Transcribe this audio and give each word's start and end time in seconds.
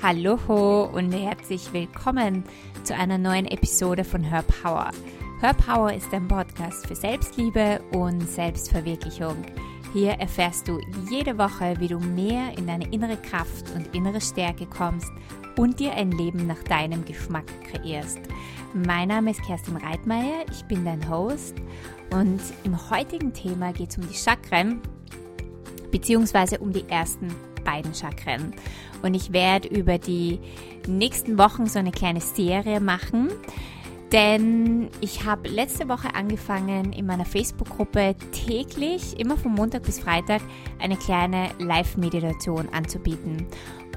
Hallo 0.00 0.84
und 0.92 1.10
herzlich 1.10 1.72
willkommen 1.72 2.44
zu 2.84 2.94
einer 2.94 3.18
neuen 3.18 3.46
Episode 3.46 4.04
von 4.04 4.22
Her 4.22 4.44
Power. 4.44 4.92
Her 5.40 5.54
Power 5.54 5.92
ist 5.92 6.14
ein 6.14 6.28
Podcast 6.28 6.86
für 6.86 6.94
Selbstliebe 6.94 7.80
und 7.92 8.20
Selbstverwirklichung. 8.30 9.44
Hier 9.92 10.12
erfährst 10.12 10.68
du 10.68 10.78
jede 11.10 11.36
Woche, 11.36 11.74
wie 11.80 11.88
du 11.88 11.98
mehr 11.98 12.56
in 12.56 12.68
deine 12.68 12.88
innere 12.92 13.16
Kraft 13.16 13.74
und 13.74 13.92
innere 13.92 14.20
Stärke 14.20 14.66
kommst 14.66 15.10
und 15.56 15.80
dir 15.80 15.92
ein 15.94 16.12
Leben 16.12 16.46
nach 16.46 16.62
deinem 16.62 17.04
Geschmack 17.04 17.46
kreierst. 17.64 18.20
Mein 18.74 19.08
Name 19.08 19.32
ist 19.32 19.42
Kerstin 19.42 19.78
Reitmeier, 19.78 20.44
ich 20.52 20.62
bin 20.66 20.84
dein 20.84 21.10
Host 21.10 21.56
und 22.10 22.40
im 22.62 22.88
heutigen 22.88 23.32
Thema 23.32 23.72
geht 23.72 23.90
es 23.90 23.98
um 23.98 24.06
die 24.06 24.14
Chakren 24.14 24.80
beziehungsweise 25.90 26.58
um 26.58 26.72
die 26.72 26.88
ersten 26.88 27.34
beiden 27.68 27.94
Chakren. 27.94 28.54
Und 29.02 29.14
ich 29.14 29.32
werde 29.32 29.68
über 29.68 29.98
die 29.98 30.40
nächsten 30.86 31.36
Wochen 31.38 31.66
so 31.66 31.78
eine 31.78 31.92
kleine 31.92 32.20
Serie 32.20 32.80
machen. 32.80 33.28
Denn 34.12 34.88
ich 35.02 35.26
habe 35.26 35.48
letzte 35.48 35.86
Woche 35.88 36.14
angefangen, 36.14 36.94
in 36.94 37.04
meiner 37.04 37.26
Facebook-Gruppe 37.26 38.16
täglich, 38.32 39.20
immer 39.20 39.36
von 39.36 39.52
Montag 39.52 39.82
bis 39.82 40.00
Freitag, 40.00 40.40
eine 40.78 40.96
kleine 40.96 41.50
Live-Meditation 41.58 42.70
anzubieten. 42.72 43.46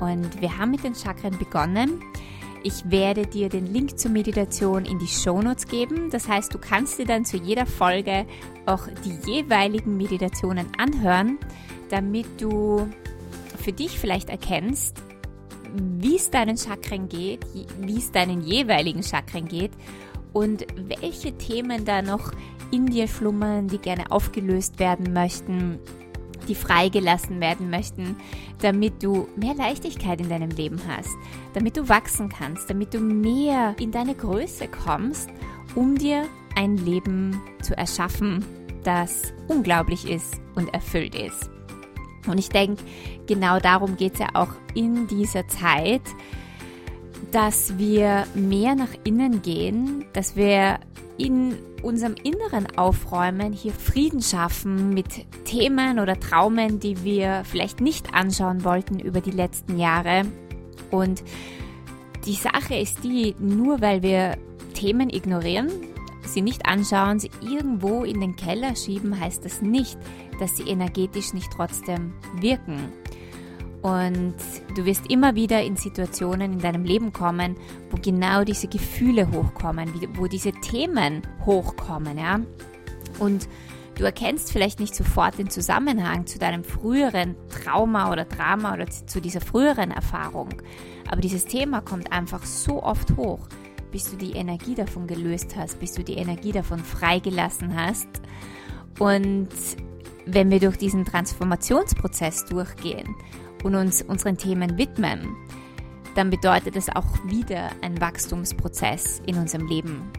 Und 0.02 0.42
wir 0.42 0.58
haben 0.58 0.72
mit 0.72 0.84
den 0.84 0.96
Chakren 0.96 1.38
begonnen. 1.38 2.02
Ich 2.64 2.92
werde 2.92 3.26
dir 3.26 3.48
den 3.48 3.74
Link 3.74 3.98
zur 3.98 4.12
Meditation 4.12 4.84
in 4.84 5.00
die 5.00 5.08
Shownotes 5.08 5.68
geben. 5.68 6.10
Das 6.12 6.28
heißt, 6.28 6.54
du 6.54 6.60
kannst 6.60 7.00
dir 7.00 7.06
dann 7.06 7.24
zu 7.24 7.38
jeder 7.38 7.66
Folge 7.66 8.26
auch 8.66 8.88
die 9.06 9.32
jeweiligen 9.32 9.96
Meditationen 9.96 10.68
anhören, 10.78 11.40
damit 11.90 12.28
du 12.40 12.88
für 13.62 13.74
dich 13.74 14.00
vielleicht 14.00 14.30
erkennst, 14.30 15.02
wie 15.74 16.16
es 16.16 16.30
deinen 16.30 16.58
Chakren 16.58 17.08
geht, 17.08 17.46
wie 17.80 17.98
es 17.98 18.12
deinen 18.12 18.42
jeweiligen 18.42 19.04
Chakren 19.04 19.48
geht 19.48 19.72
und 20.34 20.66
welche 20.76 21.38
Themen 21.38 21.86
da 21.86 22.02
noch 22.02 22.32
in 22.72 22.88
dir 22.88 23.08
schlummern, 23.08 23.68
die 23.68 23.78
gerne 23.78 24.12
aufgelöst 24.12 24.80
werden 24.80 25.14
möchten, 25.14 25.80
die 26.48 26.56
freigelassen 26.56 27.40
werden 27.40 27.70
möchten, 27.70 28.16
damit 28.60 29.04
du 29.04 29.28
mehr 29.36 29.54
Leichtigkeit 29.54 30.20
in 30.20 30.30
deinem 30.30 30.50
Leben 30.50 30.82
hast, 30.88 31.10
damit 31.54 31.78
du 31.78 31.88
wachsen 31.88 32.30
kannst, 32.30 32.70
damit 32.70 32.94
du 32.94 33.00
mehr 33.00 33.76
in 33.80 33.92
deine 33.92 34.16
Größe 34.16 34.68
kommst, 34.68 35.30
um 35.76 35.98
dir 35.98 36.26
ein 36.56 36.78
Leben 36.78 37.40
zu 37.62 37.78
erschaffen, 37.78 38.44
das 38.84 39.34
unglaublich 39.48 40.10
ist 40.10 40.42
und 40.56 40.74
erfüllt 40.74 41.16
ist. 41.16 41.51
Und 42.28 42.38
ich 42.38 42.50
denke, 42.50 42.84
genau 43.28 43.60
darum 43.60 43.98
geht 43.98 44.14
es 44.14 44.20
ja 44.20 44.30
auch 44.34 44.50
in 44.74 45.08
dieser 45.08 45.48
Zeit, 45.48 46.02
dass 47.32 47.78
wir 47.78 48.26
mehr 48.36 48.76
nach 48.76 48.94
innen 49.04 49.42
gehen, 49.42 50.06
dass 50.14 50.36
wir 50.36 50.80
in 51.18 51.56
unserem 51.84 52.16
Inneren 52.16 52.78
aufräumen, 52.78 53.54
hier 53.54 53.74
Frieden 53.74 54.22
schaffen 54.22 54.94
mit 54.94 55.26
Themen 55.46 56.00
oder 56.00 56.20
Traumen, 56.20 56.80
die 56.80 57.04
wir 57.04 57.44
vielleicht 57.46 57.82
nicht 57.82 58.14
anschauen 58.14 58.64
wollten 58.64 59.00
über 59.00 59.22
die 59.22 59.32
letzten 59.32 59.80
Jahre. 59.80 60.24
Und 60.90 61.24
die 62.26 62.34
Sache 62.34 62.76
ist 62.76 63.04
die, 63.04 63.36
nur 63.40 63.82
weil 63.82 64.04
wir 64.04 64.38
Themen 64.74 65.10
ignorieren, 65.10 65.70
sie 66.34 66.42
nicht 66.42 66.66
anschauen, 66.66 67.20
sie 67.20 67.32
irgendwo 67.42 68.04
in 68.04 68.20
den 68.20 68.36
Keller 68.36 68.76
schieben, 68.76 69.20
heißt 69.20 69.46
das 69.46 69.62
nicht, 69.62 69.98
dass 70.40 70.58
sie 70.58 70.64
energetisch 70.64 71.34
nicht 71.34 71.52
trotzdem 71.52 72.14
wirken. 72.40 72.92
Und 73.82 74.36
du 74.76 74.86
wirst 74.86 75.10
immer 75.10 75.34
wieder 75.36 75.64
in 75.64 75.76
Situationen 75.76 76.54
in 76.54 76.60
deinem 76.60 76.84
Leben 76.84 77.14
kommen, 77.14 77.56
wo 77.90 77.98
genau 77.98 78.44
diese 78.44 78.68
Gefühle 78.68 79.32
hochkommen, 79.32 79.92
wo 80.14 80.28
diese 80.28 80.52
Themen 80.52 81.24
hochkommen, 81.46 82.18
ja. 82.18 82.40
Und 83.18 83.48
du 83.96 84.04
erkennst 84.04 84.52
vielleicht 84.52 84.80
nicht 84.80 84.96
sofort 84.96 85.40
den 85.40 85.50
Zusammenhang 85.50 86.28
zu 86.28 86.38
deinem 86.38 86.64
früheren 86.64 87.36
Trauma 87.50 88.12
oder 88.12 88.26
Drama 88.26 88.74
oder 88.74 88.88
zu 88.88 89.20
dieser 89.20 89.42
früheren 89.42 89.90
Erfahrung. 89.90 90.50
Aber 91.10 91.22
dieses 91.22 91.46
Thema 91.46 91.82
kommt 91.82 92.12
einfach 92.12 92.46
so 92.46 92.84
oft 92.84 93.18
hoch, 93.18 93.48
bis 93.92 94.10
du 94.10 94.18
die 94.18 94.32
Energie 94.32 94.76
davon 94.76 95.08
gelöst 95.08 95.56
hast, 95.56 95.80
bis 95.80 95.94
du 95.94 96.04
die 96.04 96.16
Energie 96.16 96.52
davon 96.52 96.80
freigelassen 96.80 97.76
hast. 97.76 98.08
Und 99.00 99.50
wenn 100.26 100.50
wir 100.50 100.60
durch 100.60 100.78
diesen 100.78 101.06
Transformationsprozess 101.06 102.46
durchgehen 102.46 103.16
und 103.64 103.76
uns 103.76 104.02
unseren 104.02 104.38
Themen 104.38 104.78
widmen, 104.78 105.36
dann 106.16 106.30
bedeutet 106.30 106.76
es 106.76 106.90
auch 106.90 107.24
wieder 107.26 107.70
ein 107.82 108.00
Wachstumsprozess 108.02 109.22
in 109.26 109.38
unserem 109.38 109.68
Leben. 109.68 110.12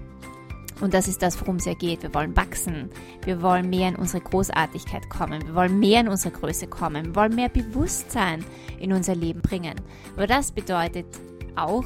Und 0.80 0.94
das 0.94 1.06
ist 1.06 1.22
das, 1.22 1.40
worum 1.40 1.56
es 1.56 1.64
ja 1.64 1.74
geht. 1.74 2.02
Wir 2.02 2.12
wollen 2.12 2.36
wachsen. 2.36 2.90
Wir 3.24 3.40
wollen 3.40 3.70
mehr 3.70 3.90
in 3.90 3.96
unsere 3.96 4.20
Großartigkeit 4.20 5.08
kommen. 5.08 5.46
Wir 5.46 5.54
wollen 5.54 5.78
mehr 5.78 6.00
in 6.00 6.08
unsere 6.08 6.34
Größe 6.34 6.66
kommen. 6.66 7.06
Wir 7.06 7.14
wollen 7.14 7.36
mehr 7.36 7.48
Bewusstsein 7.48 8.44
in 8.80 8.92
unser 8.92 9.14
Leben 9.14 9.42
bringen. 9.42 9.74
Aber 10.16 10.26
das 10.26 10.50
bedeutet 10.50 11.06
auch, 11.54 11.84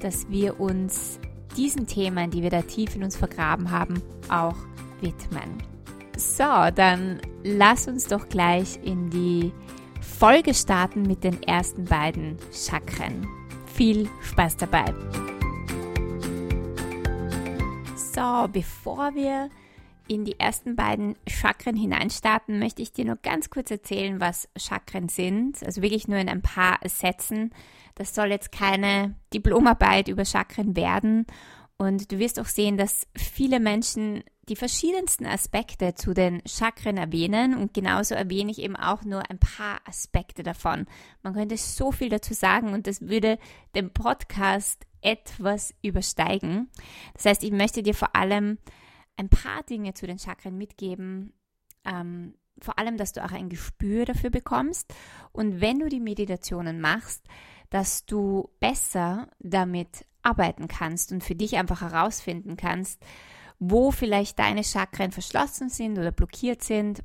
dass 0.00 0.28
wir 0.30 0.60
uns 0.60 1.18
diesen 1.56 1.86
Themen, 1.86 2.30
die 2.30 2.42
wir 2.42 2.50
da 2.50 2.62
tief 2.62 2.94
in 2.94 3.02
uns 3.02 3.16
vergraben 3.16 3.70
haben, 3.70 4.02
auch 4.28 4.56
widmen. 5.00 5.62
So, 6.16 6.44
dann 6.74 7.20
lass 7.44 7.88
uns 7.88 8.06
doch 8.08 8.28
gleich 8.28 8.78
in 8.82 9.10
die 9.10 9.52
Folge 10.00 10.54
starten 10.54 11.02
mit 11.02 11.24
den 11.24 11.42
ersten 11.42 11.84
beiden 11.84 12.38
Chakren. 12.52 13.26
Viel 13.74 14.08
Spaß 14.22 14.56
dabei! 14.56 14.94
So, 17.96 18.48
bevor 18.50 19.14
wir 19.14 19.50
in 20.08 20.24
die 20.24 20.38
ersten 20.38 20.76
beiden 20.76 21.16
Chakren 21.26 21.76
hineinstarten, 21.76 22.58
möchte 22.58 22.82
ich 22.82 22.92
dir 22.92 23.04
nur 23.04 23.16
ganz 23.16 23.50
kurz 23.50 23.70
erzählen, 23.70 24.20
was 24.20 24.48
Chakren 24.56 25.08
sind. 25.08 25.62
Also 25.64 25.82
wirklich 25.82 26.08
nur 26.08 26.18
in 26.18 26.28
ein 26.28 26.42
paar 26.42 26.78
Sätzen. 26.84 27.52
Das 27.94 28.14
soll 28.14 28.28
jetzt 28.28 28.52
keine 28.52 29.14
Diplomarbeit 29.32 30.08
über 30.08 30.24
Chakren 30.24 30.76
werden. 30.76 31.26
Und 31.78 32.10
du 32.10 32.18
wirst 32.18 32.40
auch 32.40 32.46
sehen, 32.46 32.76
dass 32.76 33.06
viele 33.14 33.60
Menschen 33.60 34.22
die 34.48 34.56
verschiedensten 34.56 35.26
Aspekte 35.26 35.94
zu 35.94 36.14
den 36.14 36.40
Chakren 36.46 36.96
erwähnen 36.96 37.56
und 37.56 37.74
genauso 37.74 38.14
erwähne 38.14 38.52
ich 38.52 38.60
eben 38.60 38.76
auch 38.76 39.02
nur 39.02 39.28
ein 39.28 39.38
paar 39.38 39.80
Aspekte 39.84 40.44
davon. 40.44 40.86
Man 41.22 41.34
könnte 41.34 41.56
so 41.56 41.90
viel 41.90 42.08
dazu 42.08 42.32
sagen 42.32 42.72
und 42.72 42.86
das 42.86 43.00
würde 43.00 43.38
den 43.74 43.92
Podcast 43.92 44.86
etwas 45.00 45.74
übersteigen. 45.82 46.70
Das 47.14 47.24
heißt, 47.24 47.42
ich 47.42 47.50
möchte 47.50 47.82
dir 47.82 47.94
vor 47.94 48.14
allem 48.14 48.58
ein 49.16 49.28
paar 49.28 49.62
Dinge 49.62 49.94
zu 49.94 50.06
den 50.06 50.18
Chakren 50.18 50.56
mitgeben. 50.56 51.32
Ähm, 51.84 52.34
vor 52.60 52.78
allem, 52.78 52.96
dass 52.96 53.12
du 53.12 53.24
auch 53.24 53.32
ein 53.32 53.48
Gespür 53.48 54.04
dafür 54.04 54.30
bekommst 54.30 54.92
und 55.32 55.60
wenn 55.60 55.78
du 55.78 55.88
die 55.88 56.00
Meditationen 56.00 56.80
machst, 56.80 57.22
dass 57.70 58.06
du 58.06 58.48
besser 58.60 59.28
damit 59.40 60.06
arbeiten 60.22 60.66
kannst 60.68 61.12
und 61.12 61.22
für 61.22 61.34
dich 61.34 61.56
einfach 61.56 61.82
herausfinden 61.82 62.56
kannst, 62.56 63.04
wo 63.58 63.90
vielleicht 63.90 64.38
deine 64.38 64.64
Chakren 64.64 65.12
verschlossen 65.12 65.68
sind 65.68 65.98
oder 65.98 66.12
blockiert 66.12 66.62
sind, 66.62 67.02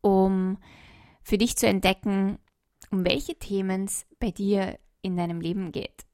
um 0.00 0.58
für 1.22 1.38
dich 1.38 1.56
zu 1.56 1.66
entdecken, 1.66 2.38
um 2.90 3.04
welche 3.04 3.38
Themen 3.38 3.84
es 3.84 4.06
bei 4.18 4.30
dir 4.30 4.78
in 5.02 5.16
deinem 5.16 5.40
Leben 5.40 5.72
geht. 5.72 6.06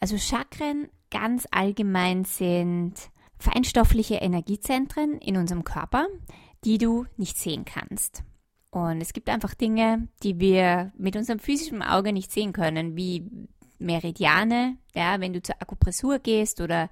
Also 0.00 0.18
Chakren 0.18 0.88
ganz 1.10 1.46
allgemein 1.50 2.24
sind 2.24 3.10
feinstoffliche 3.38 4.16
Energiezentren 4.16 5.18
in 5.18 5.36
unserem 5.36 5.64
Körper, 5.64 6.06
die 6.64 6.78
du 6.78 7.06
nicht 7.16 7.38
sehen 7.38 7.64
kannst. 7.64 8.22
Und 8.70 9.00
es 9.00 9.12
gibt 9.12 9.28
einfach 9.28 9.54
Dinge, 9.54 10.08
die 10.22 10.38
wir 10.38 10.92
mit 10.98 11.16
unserem 11.16 11.38
physischen 11.38 11.82
Auge 11.82 12.12
nicht 12.12 12.30
sehen 12.30 12.52
können, 12.52 12.96
wie 12.96 13.24
Meridiane. 13.78 14.76
Ja, 14.94 15.20
wenn 15.20 15.32
du 15.32 15.42
zur 15.42 15.60
Akupressur 15.60 16.18
gehst 16.18 16.60
oder 16.60 16.90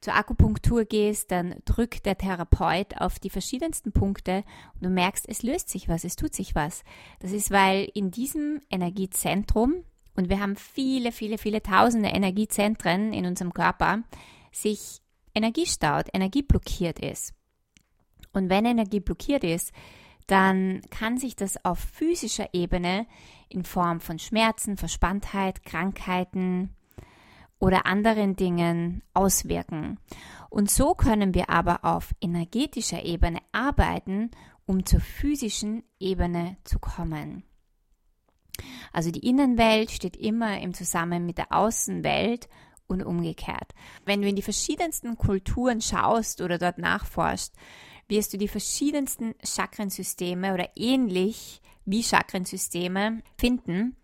zur 0.00 0.14
Akupunktur 0.14 0.84
gehst, 0.84 1.30
dann 1.32 1.56
drückt 1.64 2.06
der 2.06 2.16
Therapeut 2.16 3.00
auf 3.00 3.18
die 3.18 3.30
verschiedensten 3.30 3.92
Punkte 3.92 4.44
und 4.74 4.84
du 4.84 4.90
merkst, 4.90 5.28
es 5.28 5.42
löst 5.42 5.70
sich 5.70 5.88
was, 5.88 6.04
es 6.04 6.14
tut 6.14 6.34
sich 6.34 6.54
was. 6.54 6.84
Das 7.18 7.32
ist, 7.32 7.50
weil 7.50 7.88
in 7.94 8.10
diesem 8.10 8.62
Energiezentrum, 8.70 9.82
und 10.14 10.28
wir 10.28 10.40
haben 10.40 10.56
viele, 10.56 11.10
viele, 11.10 11.38
viele 11.38 11.62
tausende 11.62 12.10
Energiezentren 12.10 13.12
in 13.12 13.26
unserem 13.26 13.52
Körper, 13.52 14.04
sich 14.52 15.00
Energie 15.38 15.66
staut, 15.66 16.06
Energie 16.12 16.42
blockiert 16.42 16.98
ist. 16.98 17.32
Und 18.32 18.50
wenn 18.50 18.66
Energie 18.66 19.00
blockiert 19.00 19.44
ist, 19.44 19.72
dann 20.26 20.82
kann 20.90 21.16
sich 21.16 21.36
das 21.36 21.64
auf 21.64 21.78
physischer 21.78 22.50
Ebene 22.52 23.06
in 23.48 23.64
Form 23.64 24.00
von 24.00 24.18
Schmerzen, 24.18 24.76
Verspanntheit, 24.76 25.64
Krankheiten, 25.64 26.76
oder 27.58 27.86
anderen 27.86 28.36
Dingen 28.36 29.02
auswirken. 29.14 29.98
Und 30.50 30.70
so 30.70 30.94
können 30.94 31.34
wir 31.34 31.50
aber 31.50 31.84
auf 31.84 32.14
energetischer 32.20 33.04
Ebene 33.04 33.40
arbeiten, 33.52 34.30
um 34.66 34.86
zur 34.86 35.00
physischen 35.00 35.82
Ebene 35.98 36.56
zu 36.64 36.78
kommen. 36.78 37.42
Also 38.92 39.10
die 39.10 39.26
Innenwelt 39.26 39.90
steht 39.90 40.16
immer 40.16 40.60
im 40.60 40.74
Zusammenhang 40.74 41.26
mit 41.26 41.38
der 41.38 41.52
Außenwelt 41.52 42.48
und 42.88 43.02
umgekehrt. 43.02 43.74
Wenn 44.04 44.22
du 44.22 44.28
in 44.28 44.36
die 44.36 44.42
verschiedensten 44.42 45.16
Kulturen 45.16 45.80
schaust 45.80 46.40
oder 46.40 46.58
dort 46.58 46.78
nachforschst, 46.78 47.54
wirst 48.08 48.32
du 48.32 48.38
die 48.38 48.48
verschiedensten 48.48 49.34
Chakrensysteme 49.44 50.54
oder 50.54 50.70
ähnlich 50.74 51.60
wie 51.84 52.02
Chakrensysteme 52.02 53.22
finden, 53.36 53.96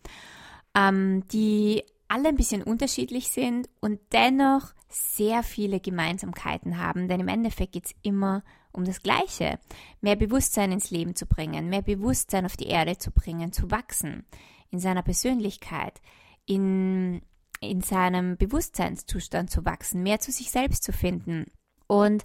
ähm, 0.75 1.27
die 1.29 1.83
alle 2.09 2.29
ein 2.29 2.37
bisschen 2.37 2.63
unterschiedlich 2.63 3.29
sind 3.29 3.69
und 3.81 3.99
dennoch 4.13 4.75
sehr 4.89 5.43
viele 5.43 5.81
Gemeinsamkeiten 5.81 6.79
haben, 6.79 7.09
denn 7.09 7.21
im 7.21 7.29
Endeffekt 7.29 7.73
geht 7.73 7.87
es 7.87 7.95
immer 8.03 8.45
um 8.73 8.85
das 8.85 9.03
Gleiche. 9.03 9.59
Mehr 10.01 10.17
Bewusstsein 10.17 10.73
ins 10.73 10.91
Leben 10.91 11.15
zu 11.15 11.27
bringen, 11.27 11.69
mehr 11.69 11.83
Bewusstsein 11.83 12.45
auf 12.45 12.57
die 12.57 12.69
Erde 12.69 12.99
zu 12.99 13.11
bringen, 13.11 13.53
zu 13.53 13.71
wachsen 13.71 14.25
in 14.71 14.79
seiner 14.79 15.03
Persönlichkeit, 15.03 16.01
in, 16.47 17.23
in 17.69 17.81
seinem 17.81 18.37
Bewusstseinszustand 18.37 19.51
zu 19.51 19.65
wachsen, 19.65 20.03
mehr 20.03 20.21
zu 20.21 20.33
sich 20.33 20.51
selbst 20.51 20.83
zu 20.85 20.93
finden. 20.93 21.47
Und 21.87 22.25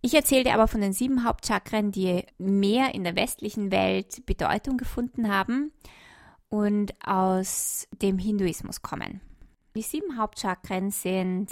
ich 0.00 0.14
erzähle 0.14 0.44
dir 0.44 0.54
aber 0.54 0.68
von 0.68 0.80
den 0.80 0.92
sieben 0.92 1.24
Hauptchakren, 1.24 1.90
die 1.90 2.24
mehr 2.38 2.94
in 2.94 3.04
der 3.04 3.16
westlichen 3.16 3.70
Welt 3.70 4.24
Bedeutung 4.26 4.76
gefunden 4.76 5.28
haben 5.32 5.72
und 6.48 6.94
aus 7.04 7.88
dem 8.02 8.18
Hinduismus 8.18 8.82
kommen. 8.82 9.20
Die 9.74 9.82
sieben 9.82 10.16
Hauptchakren 10.16 10.90
sind 10.90 11.50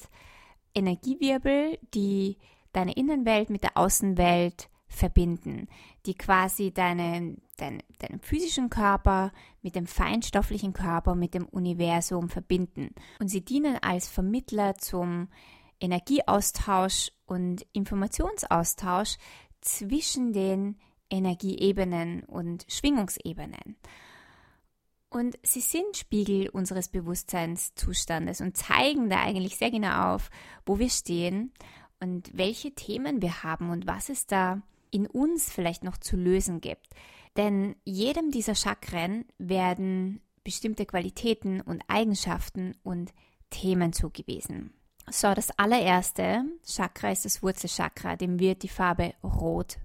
Energiewirbel, 0.75 1.79
die 1.95 2.39
deine 2.73 2.95
Innenwelt 2.95 3.51
mit 3.51 3.63
der 3.63 3.77
Außenwelt 3.77 4.69
verbinden, 4.87 5.69
die 6.07 6.15
quasi 6.15 6.73
deinen, 6.73 7.43
dein, 7.57 7.83
deinen 7.99 8.21
physischen 8.21 8.71
Körper 8.71 9.33
mit 9.63 9.75
dem 9.75 9.87
feinstofflichen 9.87 10.73
Körper, 10.73 11.15
mit 11.15 11.35
dem 11.35 11.47
Universum 11.47 12.29
verbinden. 12.29 12.95
Und 13.21 13.29
sie 13.29 13.45
dienen 13.45 13.79
als 13.83 14.09
Vermittler 14.09 14.77
zum 14.77 15.29
Energieaustausch 15.81 17.11
und 17.27 17.67
Informationsaustausch 17.73 19.17
zwischen 19.61 20.33
den 20.33 20.77
Energieebenen 21.11 22.25
und 22.25 22.67
Schwingungsebenen. 22.69 23.77
Und 25.11 25.39
sie 25.45 25.61
sind 25.61 25.97
Spiegel 25.97 26.49
unseres 26.49 26.89
Bewusstseinszustandes 26.89 28.41
und 28.41 28.57
zeigen 28.57 29.09
da 29.09 29.23
eigentlich 29.23 29.57
sehr 29.57 29.71
genau 29.71 30.15
auf, 30.15 30.29
wo 30.67 30.79
wir 30.81 30.91
stehen 30.91 31.53
und 32.01 32.37
welche 32.37 32.73
Themen 32.75 33.23
wir 33.23 33.45
haben 33.45 33.71
und 33.71 33.87
was 33.87 34.09
es 34.09 34.27
da 34.27 34.61
in 34.91 35.07
uns 35.07 35.53
vielleicht 35.53 35.85
noch 35.85 35.99
zu 35.99 36.17
lösen 36.17 36.61
gibt. 36.61 36.89
Denn 37.37 37.77
jedem 37.85 38.31
dieser 38.31 38.55
Chakren 38.55 39.25
werden 39.39 40.21
bestimmte 40.45 40.87
Qualitäten 40.87 41.61
und 41.61 41.83
Eigenschaften 41.89 42.77
und 42.83 43.13
Themen 43.51 43.93
zugewiesen. 43.93 44.73
So, 45.11 45.35
das 45.35 45.51
allererste 45.59 46.45
Chakra 46.65 47.11
ist 47.11 47.25
das 47.25 47.43
Wurzelchakra, 47.43 48.17
dem 48.17 48.39
wird 48.39 48.63
die 48.63 48.69
Farbe 48.69 49.15
Rot 49.23 49.79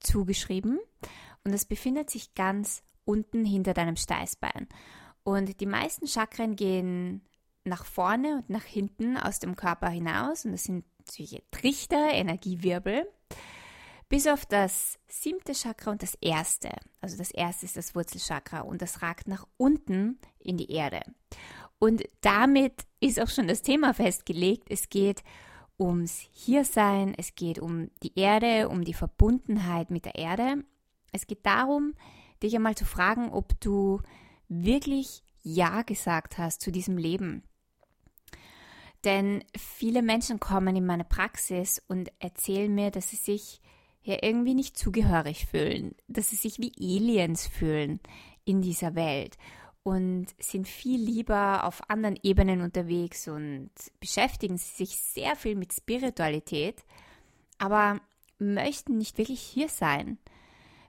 zugeschrieben 0.00 0.78
und 1.44 1.52
es 1.52 1.64
befindet 1.64 2.10
sich 2.10 2.34
ganz 2.34 2.82
unten 3.04 3.44
hinter 3.44 3.74
deinem 3.74 3.96
Steißbein. 3.96 4.68
Und 5.22 5.60
die 5.60 5.66
meisten 5.66 6.06
Chakren 6.06 6.56
gehen 6.56 7.22
nach 7.64 7.84
vorne 7.84 8.36
und 8.36 8.50
nach 8.50 8.64
hinten 8.64 9.16
aus 9.16 9.38
dem 9.38 9.56
Körper 9.56 9.88
hinaus 9.90 10.44
und 10.44 10.52
das 10.52 10.64
sind 10.64 10.84
solche 11.04 11.42
Trichter, 11.50 12.10
Energiewirbel, 12.12 13.08
bis 14.08 14.26
auf 14.26 14.46
das 14.46 14.98
siebte 15.06 15.52
Chakra 15.52 15.90
und 15.90 16.02
das 16.02 16.14
erste. 16.20 16.70
Also 17.00 17.16
das 17.16 17.30
erste 17.30 17.66
ist 17.66 17.76
das 17.76 17.94
Wurzelchakra 17.94 18.60
und 18.60 18.80
das 18.80 19.02
ragt 19.02 19.28
nach 19.28 19.46
unten 19.56 20.18
in 20.38 20.56
die 20.56 20.70
Erde. 20.70 21.02
Und 21.78 22.02
damit 22.22 22.86
ist 23.00 23.20
auch 23.20 23.28
schon 23.28 23.48
das 23.48 23.62
Thema 23.62 23.94
festgelegt. 23.94 24.68
Es 24.70 24.88
geht 24.88 25.22
ums 25.78 26.26
Hiersein, 26.32 27.14
es 27.16 27.34
geht 27.34 27.58
um 27.58 27.90
die 28.02 28.18
Erde, 28.18 28.68
um 28.68 28.82
die 28.84 28.94
Verbundenheit 28.94 29.90
mit 29.90 30.04
der 30.04 30.16
Erde. 30.16 30.64
Es 31.12 31.26
geht 31.26 31.46
darum, 31.46 31.94
dich 32.42 32.54
einmal 32.56 32.74
zu 32.74 32.84
fragen, 32.84 33.30
ob 33.30 33.60
du 33.60 34.00
wirklich 34.48 35.22
Ja 35.42 35.82
gesagt 35.82 36.38
hast 36.38 36.60
zu 36.62 36.72
diesem 36.72 36.98
Leben. 36.98 37.44
Denn 39.04 39.44
viele 39.56 40.02
Menschen 40.02 40.40
kommen 40.40 40.74
in 40.74 40.84
meine 40.84 41.04
Praxis 41.04 41.80
und 41.86 42.10
erzählen 42.18 42.74
mir, 42.74 42.90
dass 42.90 43.10
sie 43.10 43.16
sich 43.16 43.60
ja 44.02 44.16
irgendwie 44.22 44.54
nicht 44.54 44.76
zugehörig 44.76 45.46
fühlen, 45.46 45.94
dass 46.06 46.30
sie 46.30 46.36
sich 46.36 46.58
wie 46.58 46.72
Aliens 46.78 47.46
fühlen 47.46 48.00
in 48.44 48.62
dieser 48.62 48.94
Welt 48.94 49.36
und 49.82 50.26
sind 50.38 50.68
viel 50.68 51.00
lieber 51.00 51.64
auf 51.64 51.88
anderen 51.88 52.18
Ebenen 52.22 52.60
unterwegs 52.60 53.28
und 53.28 53.70
beschäftigen 54.00 54.58
sich 54.58 54.98
sehr 54.98 55.36
viel 55.36 55.54
mit 55.54 55.72
Spiritualität, 55.72 56.84
aber 57.58 58.00
möchten 58.38 58.98
nicht 58.98 59.18
wirklich 59.18 59.40
hier 59.40 59.68
sein. 59.68 60.18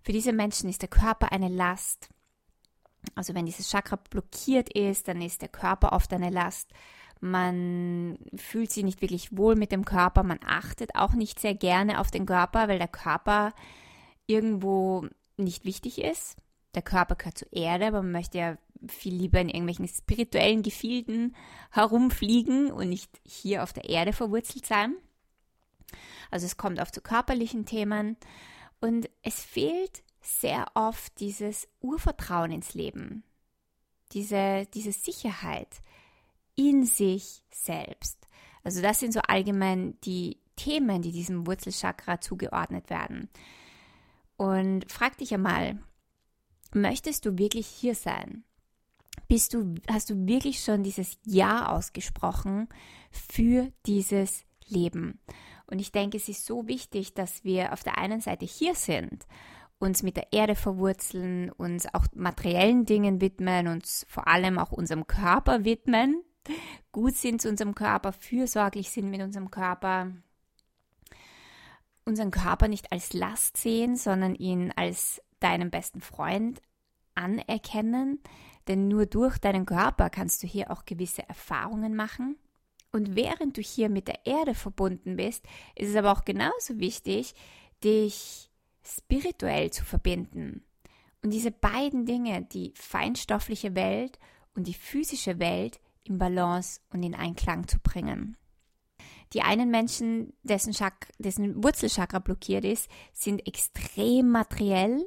Für 0.04 0.12
diese 0.12 0.34
Menschen 0.34 0.70
ist 0.70 0.82
der 0.82 0.90
Körper 0.90 1.32
eine 1.32 1.50
Last. 1.50 2.10
Also 3.16 3.34
wenn 3.34 3.46
dieses 3.46 3.70
Chakra 3.70 3.96
blockiert 3.96 4.72
ist, 4.74 5.08
dann 5.08 5.22
ist 5.22 5.42
der 5.42 5.50
Körper 5.50 5.94
oft 5.94 6.12
eine 6.14 6.30
Last. 6.30 6.72
Man 7.20 8.18
fühlt 8.36 8.72
sich 8.72 8.84
nicht 8.84 9.02
wirklich 9.02 9.36
wohl 9.36 9.56
mit 9.56 9.72
dem 9.72 9.84
Körper, 9.84 10.24
man 10.24 10.40
achtet 10.46 10.96
auch 10.96 11.14
nicht 11.14 11.40
sehr 11.40 11.54
gerne 11.54 12.00
auf 12.00 12.12
den 12.12 12.26
Körper, 12.26 12.68
weil 12.68 12.80
der 12.80 12.88
Körper 12.88 13.54
irgendwo 14.26 15.06
nicht 15.36 15.66
wichtig 15.66 16.02
ist. 16.02 16.38
Der 16.76 16.82
Körper 16.82 17.16
gehört 17.16 17.38
zur 17.38 17.52
Erde, 17.52 17.88
aber 17.88 18.02
man 18.02 18.14
möchte 18.14 18.38
ja 18.38 18.58
viel 18.88 19.14
lieber 19.14 19.42
in 19.42 19.50
irgendwelchen 19.50 19.88
spirituellen 19.88 20.62
Gefilden 20.62 21.36
herumfliegen 21.72 22.72
und 22.72 22.90
nicht 22.90 23.20
hier 23.26 23.64
auf 23.64 23.74
der 23.74 23.90
Erde 23.90 24.14
verwurzelt 24.14 24.66
sein. 24.66 24.96
Also 26.32 26.46
es 26.46 26.58
kommt 26.58 26.80
oft 26.80 26.94
zu 26.94 27.02
körperlichen 27.02 27.66
Themen. 27.66 28.18
Und 28.80 29.10
es 29.24 29.44
fehlt 29.44 30.04
sehr 30.22 30.68
oft 30.74 31.20
dieses 31.20 31.68
Urvertrauen 31.82 32.52
ins 32.52 32.74
Leben, 32.74 33.24
diese, 34.14 34.66
diese 34.74 34.92
Sicherheit 34.92 35.82
in 36.60 36.86
sich 36.86 37.42
selbst. 37.50 38.28
Also 38.66 38.82
das 38.82 39.00
sind 39.00 39.14
so 39.14 39.22
allgemein 39.22 39.98
die 40.04 40.42
Themen, 40.58 41.02
die 41.02 41.14
diesem 41.14 41.48
Wurzelchakra 41.48 42.20
zugeordnet 42.20 42.90
werden. 42.90 43.30
Und 44.36 44.92
frag 44.92 45.18
dich 45.18 45.34
einmal, 45.34 45.80
möchtest 46.74 47.26
du 47.26 47.38
wirklich 47.38 47.66
hier 47.66 47.96
sein? 47.96 48.44
Bist 49.30 49.54
du, 49.54 49.76
hast 49.90 50.10
du 50.10 50.28
wirklich 50.28 50.62
schon 50.62 50.84
dieses 50.84 51.18
Ja 51.26 51.74
ausgesprochen 51.74 52.68
für 53.10 53.72
dieses 53.86 54.44
Leben? 54.68 55.22
Und 55.66 55.80
ich 55.80 55.94
denke, 55.94 56.18
es 56.18 56.28
ist 56.28 56.46
so 56.46 56.68
wichtig, 56.68 57.14
dass 57.14 57.46
wir 57.46 57.72
auf 57.72 57.84
der 57.84 57.98
einen 57.98 58.20
Seite 58.20 58.46
hier 58.46 58.76
sind, 58.76 59.26
uns 59.78 60.04
mit 60.04 60.18
der 60.18 60.34
Erde 60.34 60.56
verwurzeln, 60.56 61.52
uns 61.52 61.94
auch 61.94 62.06
materiellen 62.14 62.86
Dingen 62.86 63.22
widmen, 63.22 63.70
uns 63.70 64.06
vor 64.10 64.28
allem 64.28 64.60
auch 64.60 64.74
unserem 64.74 65.08
Körper 65.08 65.64
widmen, 65.64 66.22
gut 66.92 67.16
sind 67.16 67.42
zu 67.42 67.50
unserem 67.50 67.76
Körper, 67.76 68.12
fürsorglich 68.12 68.90
sind 68.90 69.10
mit 69.10 69.22
unserem 69.22 69.52
Körper, 69.52 70.12
unseren 72.06 72.32
Körper 72.32 72.68
nicht 72.68 72.92
als 72.92 73.14
Last 73.14 73.58
sehen, 73.58 73.96
sondern 73.96 74.36
ihn 74.36 74.72
als 74.76 75.22
deinen 75.40 75.70
besten 75.70 76.02
Freund 76.02 76.62
anerkennen, 77.16 78.20
denn 78.68 78.88
nur 78.88 79.06
durch 79.06 79.38
deinen 79.38 79.66
Körper 79.66 80.10
kannst 80.10 80.44
du 80.44 80.48
hier 80.48 80.72
auch 80.72 80.86
gewisse 80.86 81.28
Erfahrungen 81.28 81.96
machen 81.96 82.38
und 82.92 83.16
während 83.16 83.58
du 83.58 83.62
hier 83.62 83.90
mit 83.90 84.08
der 84.08 84.26
Erde 84.26 84.56
verbunden 84.56 85.16
bist, 85.16 85.46
ist 85.76 85.90
es 85.90 85.96
aber 85.96 86.12
auch 86.12 86.26
genauso 86.26 86.80
wichtig, 86.80 87.34
dich 87.84 88.50
spirituell 88.84 89.72
zu 89.72 89.86
verbinden. 89.86 90.64
Und 91.22 91.32
diese 91.32 91.52
beiden 91.52 92.06
Dinge, 92.06 92.48
die 92.52 92.74
feinstoffliche 92.76 93.76
Welt 93.76 94.18
und 94.56 94.68
die 94.68 94.74
physische 94.74 95.40
Welt, 95.40 95.80
in 96.04 96.18
Balance 96.18 96.82
und 96.92 97.04
in 97.04 97.16
Einklang 97.16 97.68
zu 97.68 97.80
bringen. 97.80 98.38
Die 99.34 99.42
einen 99.42 99.70
Menschen, 99.70 100.34
dessen, 100.42 100.74
Chak 100.74 101.12
dessen 101.20 101.64
Wurzelchakra 101.64 102.20
blockiert 102.20 102.66
ist, 102.66 102.90
sind 103.14 103.46
extrem 103.48 104.30
materiell 104.32 105.06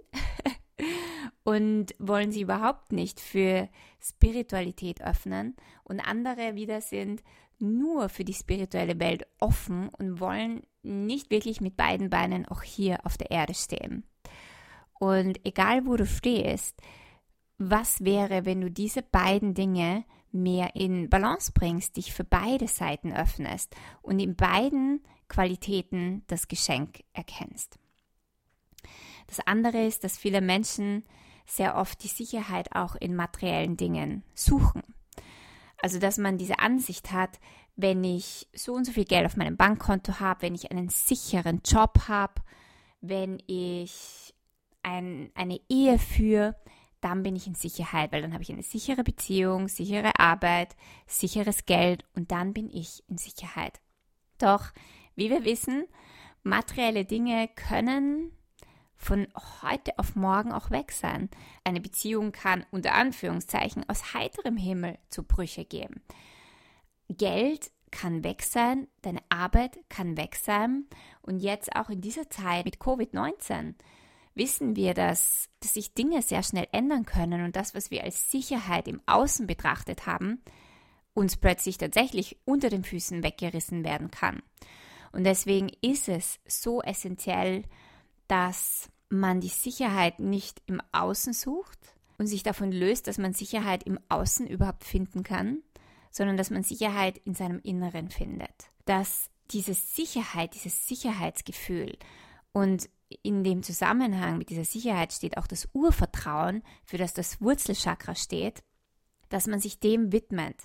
und 1.44 1.94
wollen 1.98 2.30
sie 2.30 2.42
überhaupt 2.42 2.92
nicht 2.92 3.18
für 3.18 3.68
Spiritualität 4.00 5.02
öffnen. 5.02 5.56
Und 5.82 6.00
andere 6.00 6.54
wieder 6.54 6.80
sind 6.80 7.22
nur 7.58 8.08
für 8.08 8.24
die 8.24 8.34
spirituelle 8.34 8.98
Welt 9.00 9.26
offen 9.40 9.88
und 9.88 10.20
wollen 10.20 10.62
nicht 10.82 11.30
wirklich 11.30 11.60
mit 11.60 11.76
beiden 11.76 12.10
Beinen 12.10 12.46
auch 12.46 12.62
hier 12.62 13.04
auf 13.06 13.16
der 13.16 13.30
Erde 13.30 13.54
stehen. 13.54 14.04
Und 14.98 15.44
egal 15.44 15.86
wo 15.86 15.96
du 15.96 16.06
stehst, 16.06 16.80
was 17.58 18.04
wäre, 18.04 18.44
wenn 18.44 18.60
du 18.60 18.70
diese 18.70 19.02
beiden 19.02 19.54
Dinge 19.54 20.04
mehr 20.32 20.74
in 20.74 21.08
Balance 21.10 21.52
bringst, 21.52 21.96
dich 21.96 22.12
für 22.12 22.24
beide 22.24 22.68
Seiten 22.68 23.12
öffnest 23.12 23.74
und 24.02 24.18
in 24.18 24.36
beiden 24.36 25.02
Qualitäten 25.28 26.22
das 26.26 26.48
Geschenk 26.48 27.04
erkennst. 27.12 27.78
Das 29.26 29.40
andere 29.46 29.84
ist, 29.86 30.04
dass 30.04 30.18
viele 30.18 30.40
Menschen 30.40 31.04
sehr 31.46 31.76
oft 31.76 32.02
die 32.02 32.08
Sicherheit 32.08 32.74
auch 32.74 32.96
in 32.96 33.16
materiellen 33.16 33.76
Dingen 33.76 34.24
suchen. 34.34 34.82
Also, 35.82 35.98
dass 35.98 36.18
man 36.18 36.38
diese 36.38 36.58
Ansicht 36.60 37.12
hat, 37.12 37.40
wenn 37.76 38.04
ich 38.04 38.48
so 38.54 38.74
und 38.74 38.84
so 38.84 38.92
viel 38.92 39.04
Geld 39.04 39.26
auf 39.26 39.36
meinem 39.36 39.56
Bankkonto 39.56 40.20
habe, 40.20 40.42
wenn 40.42 40.54
ich 40.54 40.70
einen 40.70 40.88
sicheren 40.88 41.62
Job 41.64 42.08
habe, 42.08 42.34
wenn 43.00 43.42
ich 43.46 44.34
ein, 44.82 45.30
eine 45.34 45.60
Ehe 45.68 45.98
führe, 45.98 46.56
dann 47.02 47.22
bin 47.22 47.36
ich 47.36 47.46
in 47.46 47.54
Sicherheit, 47.54 48.12
weil 48.12 48.22
dann 48.22 48.32
habe 48.32 48.42
ich 48.42 48.52
eine 48.52 48.62
sichere 48.62 49.04
Beziehung, 49.04 49.68
sichere 49.68 50.18
Arbeit, 50.18 50.76
sicheres 51.06 51.66
Geld 51.66 52.04
und 52.14 52.30
dann 52.30 52.54
bin 52.54 52.70
ich 52.70 53.02
in 53.08 53.18
Sicherheit. 53.18 53.80
Doch, 54.38 54.72
wie 55.14 55.28
wir 55.28 55.44
wissen, 55.44 55.84
materielle 56.42 57.04
Dinge 57.04 57.48
können 57.48 58.32
von 58.96 59.26
heute 59.62 59.98
auf 59.98 60.14
morgen 60.14 60.52
auch 60.52 60.70
weg 60.70 60.92
sein. 60.92 61.28
Eine 61.64 61.80
Beziehung 61.80 62.30
kann 62.30 62.64
unter 62.70 62.94
Anführungszeichen 62.94 63.88
aus 63.88 64.14
heiterem 64.14 64.56
Himmel 64.56 64.96
zu 65.08 65.24
Brüche 65.24 65.64
geben. 65.64 66.02
Geld 67.08 67.72
kann 67.90 68.22
weg 68.22 68.42
sein, 68.42 68.86
deine 69.02 69.20
Arbeit 69.28 69.78
kann 69.88 70.16
weg 70.16 70.36
sein 70.36 70.86
und 71.20 71.40
jetzt 71.40 71.74
auch 71.74 71.90
in 71.90 72.00
dieser 72.00 72.30
Zeit 72.30 72.64
mit 72.64 72.78
Covid-19 72.78 73.74
wissen 74.34 74.76
wir, 74.76 74.94
dass, 74.94 75.48
dass 75.60 75.74
sich 75.74 75.94
Dinge 75.94 76.22
sehr 76.22 76.42
schnell 76.42 76.66
ändern 76.72 77.04
können 77.04 77.44
und 77.44 77.56
das, 77.56 77.74
was 77.74 77.90
wir 77.90 78.04
als 78.04 78.30
Sicherheit 78.30 78.88
im 78.88 79.00
Außen 79.06 79.46
betrachtet 79.46 80.06
haben, 80.06 80.42
uns 81.14 81.36
plötzlich 81.36 81.78
tatsächlich 81.78 82.38
unter 82.44 82.70
den 82.70 82.84
Füßen 82.84 83.22
weggerissen 83.22 83.84
werden 83.84 84.10
kann. 84.10 84.42
Und 85.12 85.24
deswegen 85.24 85.70
ist 85.82 86.08
es 86.08 86.40
so 86.46 86.82
essentiell, 86.82 87.64
dass 88.28 88.88
man 89.10 89.40
die 89.40 89.48
Sicherheit 89.48 90.20
nicht 90.20 90.62
im 90.66 90.80
Außen 90.92 91.34
sucht 91.34 91.78
und 92.16 92.26
sich 92.26 92.42
davon 92.42 92.72
löst, 92.72 93.06
dass 93.06 93.18
man 93.18 93.34
Sicherheit 93.34 93.82
im 93.82 93.98
Außen 94.08 94.46
überhaupt 94.46 94.84
finden 94.84 95.22
kann, 95.22 95.58
sondern 96.10 96.36
dass 96.36 96.50
man 96.50 96.62
Sicherheit 96.62 97.18
in 97.18 97.34
seinem 97.34 97.60
Inneren 97.62 98.08
findet. 98.08 98.70
Dass 98.86 99.28
diese 99.50 99.74
Sicherheit, 99.74 100.54
dieses 100.54 100.86
Sicherheitsgefühl 100.86 101.98
und 102.52 102.88
in 103.22 103.44
dem 103.44 103.62
Zusammenhang 103.62 104.38
mit 104.38 104.50
dieser 104.50 104.64
Sicherheit 104.64 105.12
steht 105.12 105.36
auch 105.36 105.46
das 105.46 105.68
Urvertrauen, 105.72 106.62
für 106.84 106.98
das 106.98 107.14
das 107.14 107.40
Wurzelchakra 107.40 108.14
steht, 108.14 108.62
dass 109.28 109.46
man 109.46 109.60
sich 109.60 109.80
dem 109.80 110.12
widmet 110.12 110.56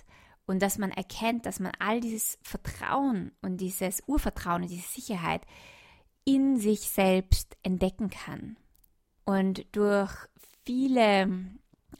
und 0.46 0.62
dass 0.62 0.78
man 0.78 0.90
erkennt, 0.90 1.46
dass 1.46 1.60
man 1.60 1.72
all 1.78 2.00
dieses 2.00 2.38
Vertrauen 2.42 3.32
und 3.42 3.58
dieses 3.58 4.02
Urvertrauen 4.06 4.62
und 4.62 4.70
diese 4.70 4.88
Sicherheit 4.88 5.42
in 6.24 6.58
sich 6.58 6.80
selbst 6.80 7.56
entdecken 7.62 8.10
kann. 8.10 8.56
Und 9.24 9.66
durch 9.72 10.12
viele 10.64 11.28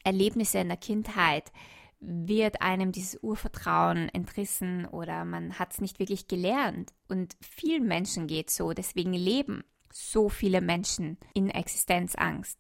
Erlebnisse 0.05 0.59
in 0.59 0.69
der 0.69 0.77
Kindheit 0.77 1.53
wird 2.01 2.63
einem 2.63 2.93
dieses 2.93 3.19
Urvertrauen 3.23 4.09
entrissen 4.11 4.87
oder 4.87 5.25
man 5.25 5.59
hat 5.59 5.73
es 5.73 5.81
nicht 5.81 5.99
wirklich 5.99 6.29
gelernt. 6.29 6.93
Und 7.09 7.37
vielen 7.41 7.87
Menschen 7.87 8.27
geht 8.27 8.51
so, 8.51 8.73
deswegen 8.73 9.13
leben 9.13 9.65
so 9.91 10.29
viele 10.29 10.61
Menschen 10.61 11.19
in 11.35 11.51
Existenzangst. 11.51 12.59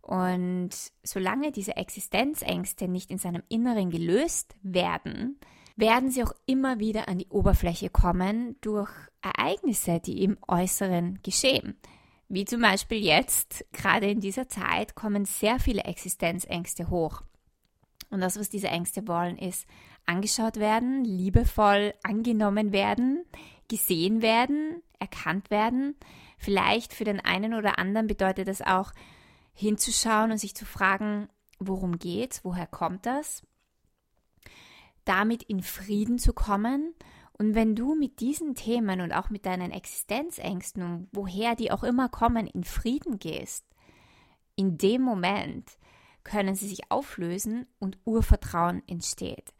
Und 0.00 0.70
solange 1.02 1.52
diese 1.52 1.76
Existenzängste 1.76 2.88
nicht 2.88 3.10
in 3.10 3.18
seinem 3.18 3.42
Inneren 3.48 3.90
gelöst 3.90 4.56
werden, 4.62 5.38
werden 5.76 6.10
sie 6.10 6.24
auch 6.24 6.32
immer 6.46 6.80
wieder 6.80 7.08
an 7.08 7.18
die 7.18 7.28
Oberfläche 7.28 7.90
kommen 7.90 8.56
durch 8.62 8.90
Ereignisse, 9.22 10.00
die 10.00 10.24
im 10.24 10.38
Äußeren 10.48 11.20
geschehen. 11.22 11.78
Wie 12.28 12.44
zum 12.44 12.60
Beispiel 12.60 12.98
jetzt, 12.98 13.64
gerade 13.72 14.10
in 14.10 14.20
dieser 14.20 14.48
Zeit, 14.48 14.94
kommen 14.94 15.24
sehr 15.24 15.60
viele 15.60 15.82
Existenzängste 15.84 16.90
hoch. 16.90 17.22
Und 18.10 18.20
das, 18.20 18.38
was 18.38 18.48
diese 18.48 18.68
Ängste 18.68 19.06
wollen, 19.06 19.38
ist 19.38 19.66
angeschaut 20.06 20.56
werden, 20.56 21.04
liebevoll 21.04 21.94
angenommen 22.02 22.72
werden, 22.72 23.24
gesehen 23.68 24.22
werden, 24.22 24.82
erkannt 24.98 25.50
werden. 25.50 25.96
Vielleicht 26.38 26.94
für 26.94 27.04
den 27.04 27.20
einen 27.20 27.52
oder 27.52 27.78
anderen 27.78 28.06
bedeutet 28.06 28.48
das 28.48 28.62
auch 28.62 28.92
hinzuschauen 29.52 30.30
und 30.30 30.38
sich 30.38 30.54
zu 30.54 30.64
fragen, 30.64 31.28
worum 31.58 31.98
geht's, 31.98 32.44
woher 32.44 32.66
kommt 32.66 33.06
das? 33.06 33.42
Damit 35.04 35.42
in 35.42 35.62
Frieden 35.62 36.18
zu 36.18 36.32
kommen 36.32 36.94
und 37.32 37.54
wenn 37.54 37.74
du 37.74 37.94
mit 37.94 38.20
diesen 38.20 38.54
Themen 38.54 39.00
und 39.00 39.12
auch 39.12 39.30
mit 39.30 39.46
deinen 39.46 39.70
Existenzängsten 39.70 40.82
und 40.82 41.08
woher 41.12 41.56
die 41.56 41.70
auch 41.70 41.84
immer 41.84 42.08
kommen, 42.08 42.46
in 42.46 42.64
Frieden 42.64 43.18
gehst, 43.18 43.64
in 44.56 44.76
dem 44.76 45.02
Moment 45.02 45.78
können 46.24 46.54
sie 46.56 46.68
sich 46.68 46.90
auflösen 46.90 47.66
und 47.78 47.98
Urvertrauen 48.04 48.82
entsteht. 48.86 49.54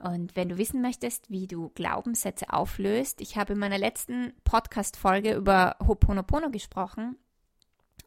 Und 0.00 0.34
wenn 0.34 0.48
du 0.48 0.56
wissen 0.56 0.80
möchtest, 0.80 1.30
wie 1.30 1.46
du 1.46 1.68
Glaubenssätze 1.74 2.50
auflöst, 2.50 3.20
ich 3.20 3.36
habe 3.36 3.52
in 3.52 3.58
meiner 3.58 3.76
letzten 3.76 4.32
Podcast-Folge 4.44 5.34
über 5.34 5.76
Hoponopono 5.86 6.50
gesprochen 6.50 7.18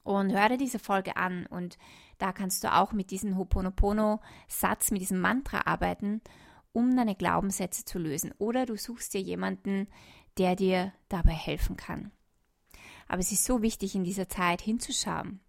und 0.01 0.31
höre 0.33 0.57
diese 0.57 0.79
Folge 0.79 1.17
an 1.17 1.45
und 1.45 1.77
da 2.17 2.31
kannst 2.33 2.63
du 2.63 2.73
auch 2.73 2.93
mit 2.93 3.11
diesem 3.11 3.37
Hoponopono-Satz, 3.37 4.89
mit 4.89 5.01
diesem 5.01 5.19
Mantra 5.19 5.61
arbeiten, 5.65 6.21
um 6.71 6.95
deine 6.95 7.15
Glaubenssätze 7.15 7.85
zu 7.85 7.99
lösen. 7.99 8.33
Oder 8.39 8.65
du 8.65 8.75
suchst 8.75 9.13
dir 9.13 9.21
jemanden, 9.21 9.87
der 10.39 10.55
dir 10.55 10.93
dabei 11.09 11.33
helfen 11.33 11.77
kann. 11.77 12.11
Aber 13.07 13.19
es 13.19 13.31
ist 13.31 13.45
so 13.45 13.61
wichtig, 13.61 13.93
in 13.93 14.03
dieser 14.03 14.27
Zeit 14.27 14.61
hinzuschauen, 14.61 15.41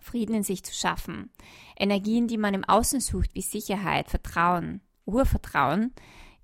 Frieden 0.00 0.34
in 0.34 0.42
sich 0.42 0.64
zu 0.64 0.74
schaffen, 0.74 1.30
Energien, 1.78 2.26
die 2.26 2.38
man 2.38 2.54
im 2.54 2.64
Außen 2.64 3.00
sucht, 3.00 3.36
wie 3.36 3.42
Sicherheit, 3.42 4.08
Vertrauen, 4.10 4.80
Urvertrauen, 5.12 5.92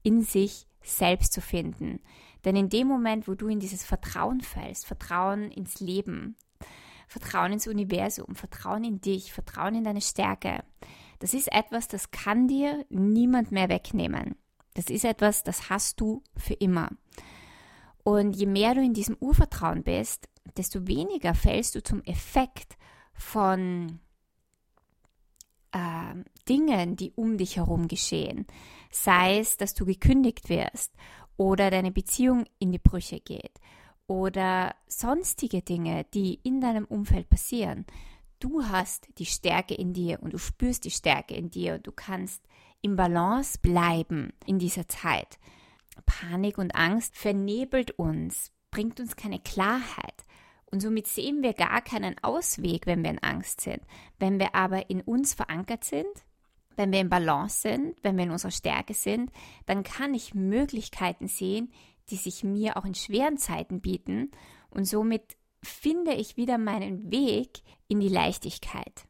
in 0.03 0.23
sich 0.23 0.67
selbst 0.83 1.33
zu 1.33 1.41
finden. 1.41 2.01
Denn 2.45 2.57
in 2.57 2.69
dem 2.69 2.87
Moment, 2.87 3.27
wo 3.27 3.35
du 3.35 3.49
in 3.49 3.59
dieses 3.59 3.85
Vertrauen 3.85 4.41
fällst, 4.41 4.87
Vertrauen 4.87 5.51
ins 5.51 5.81
Leben, 5.81 6.37
Vertrauen 7.09 7.53
ins 7.53 7.67
Universum, 7.67 8.35
Vertrauen 8.35 8.85
in 8.85 9.01
dich, 9.01 9.33
Vertrauen 9.33 9.75
in 9.75 9.85
deine 9.85 10.01
Stärke, 10.01 10.63
das 11.19 11.35
ist 11.35 11.53
etwas, 11.53 11.89
das 11.89 12.11
kann 12.11 12.47
dir 12.47 12.85
niemand 12.89 13.51
mehr 13.51 13.69
wegnehmen. 13.69 14.37
Das 14.75 14.87
ist 14.87 15.05
etwas, 15.05 15.43
das 15.43 15.71
hast 15.71 16.01
du 16.01 16.23
für 16.37 16.55
immer. 16.55 16.91
Und 18.05 18.37
je 18.37 18.47
mehr 18.47 18.75
du 18.75 18.83
in 18.83 18.93
diesem 18.93 19.17
Urvertrauen 19.19 19.83
bist, 19.83 20.29
desto 20.57 20.87
weniger 20.87 21.35
fällst 21.35 21.75
du 21.75 21.83
zum 21.83 22.03
Effekt 22.05 22.77
von 23.15 23.99
äh, 25.73 26.15
Dingen, 26.49 26.97
die 26.97 27.13
um 27.13 27.39
dich 27.39 27.57
herum 27.57 27.89
geschehen. 27.89 28.47
Sei 28.91 29.39
es, 29.39 29.57
dass 29.57 29.75
du 29.75 29.85
gekündigt 29.85 30.49
wirst 30.49 30.93
oder 31.37 31.71
deine 31.71 31.93
Beziehung 31.93 32.45
in 32.59 32.73
die 32.73 32.79
Brüche 32.79 33.21
geht 33.21 33.61
oder 34.07 34.75
sonstige 34.87 35.63
Dinge, 35.63 36.05
die 36.15 36.41
in 36.43 36.61
deinem 36.61 36.85
Umfeld 36.85 37.29
passieren. 37.29 37.87
Du 38.39 38.65
hast 38.65 39.09
die 39.19 39.27
Stärke 39.27 39.75
in 39.75 39.93
dir 39.93 40.23
und 40.23 40.33
du 40.33 40.39
spürst 40.39 40.85
die 40.85 40.91
Stärke 40.91 41.35
in 41.35 41.51
dir 41.51 41.75
und 41.75 41.87
du 41.87 41.93
kannst 41.93 42.43
im 42.83 42.97
Balance 42.97 43.59
bleiben 43.61 44.33
in 44.45 44.59
dieser 44.59 44.87
Zeit. 44.89 45.39
Panik 46.05 46.59
und 46.59 46.75
Angst 46.77 47.17
vernebelt 47.17 47.93
uns, 47.93 48.53
bringt 48.71 49.01
uns 49.01 49.17
keine 49.17 49.41
Klarheit. 49.41 50.25
Und 50.71 50.81
somit 50.81 51.07
sehen 51.07 51.43
wir 51.43 51.55
gar 51.55 51.81
keinen 51.81 52.17
Ausweg, 52.23 52.87
wenn 52.87 53.03
wir 53.03 53.11
in 53.11 53.23
Angst 53.23 53.63
sind. 53.63 53.81
Wenn 54.19 54.39
wir 54.39 54.55
aber 54.55 54.91
in 54.91 55.01
uns 55.01 55.33
verankert 55.33 55.85
sind, 55.85 56.07
wenn 56.77 56.93
wir 56.93 57.01
im 57.01 57.09
Balance 57.09 57.61
sind, 57.63 57.97
wenn 58.03 58.17
wir 58.17 58.25
in 58.25 58.31
unserer 58.31 58.51
Stärke 58.51 58.95
sind, 58.95 59.31
dann 59.67 59.83
kann 59.83 60.15
ich 60.15 60.35
Möglichkeiten 60.35 61.29
sehen, 61.29 61.73
die 62.11 62.17
sich 62.17 62.45
mir 62.45 62.77
auch 62.77 62.85
in 62.85 62.95
schweren 62.95 63.39
Zeiten 63.39 63.81
bieten. 63.81 64.31
Und 64.71 64.85
somit 64.85 65.37
finde 65.63 66.15
ich 66.15 66.37
wieder 66.37 66.59
meinen 66.59 67.11
Weg 67.11 67.63
in 67.89 68.01
die 68.01 68.09
Leichtigkeit. 68.09 69.07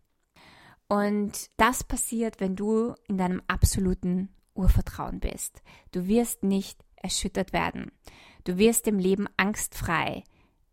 Und 0.89 1.51
das 1.57 1.85
passiert, 1.85 2.41
wenn 2.41 2.57
du 2.57 2.95
in 3.09 3.19
deinem 3.19 3.43
absoluten 3.49 4.31
Urvertrauen 4.55 5.21
bist. 5.21 5.63
Du 5.93 6.07
wirst 6.07 6.43
nicht 6.43 6.85
erschüttert 6.95 7.53
werden. 7.53 7.93
Du 8.45 8.57
wirst 8.59 8.87
dem 8.87 8.99
Leben 8.99 9.27
angstfrei 9.37 10.23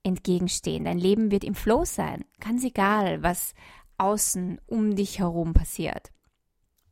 entgegenstehen. 0.04 0.86
Dein 0.86 1.00
Leben 1.00 1.32
wird 1.32 1.44
im 1.44 1.56
Flow 1.56 1.84
sein. 1.86 2.24
Ganz 2.40 2.64
egal, 2.64 3.24
was 3.24 3.54
außen 3.98 4.62
um 4.68 4.96
dich 4.96 5.20
herum 5.20 5.54
passiert. 5.54 6.13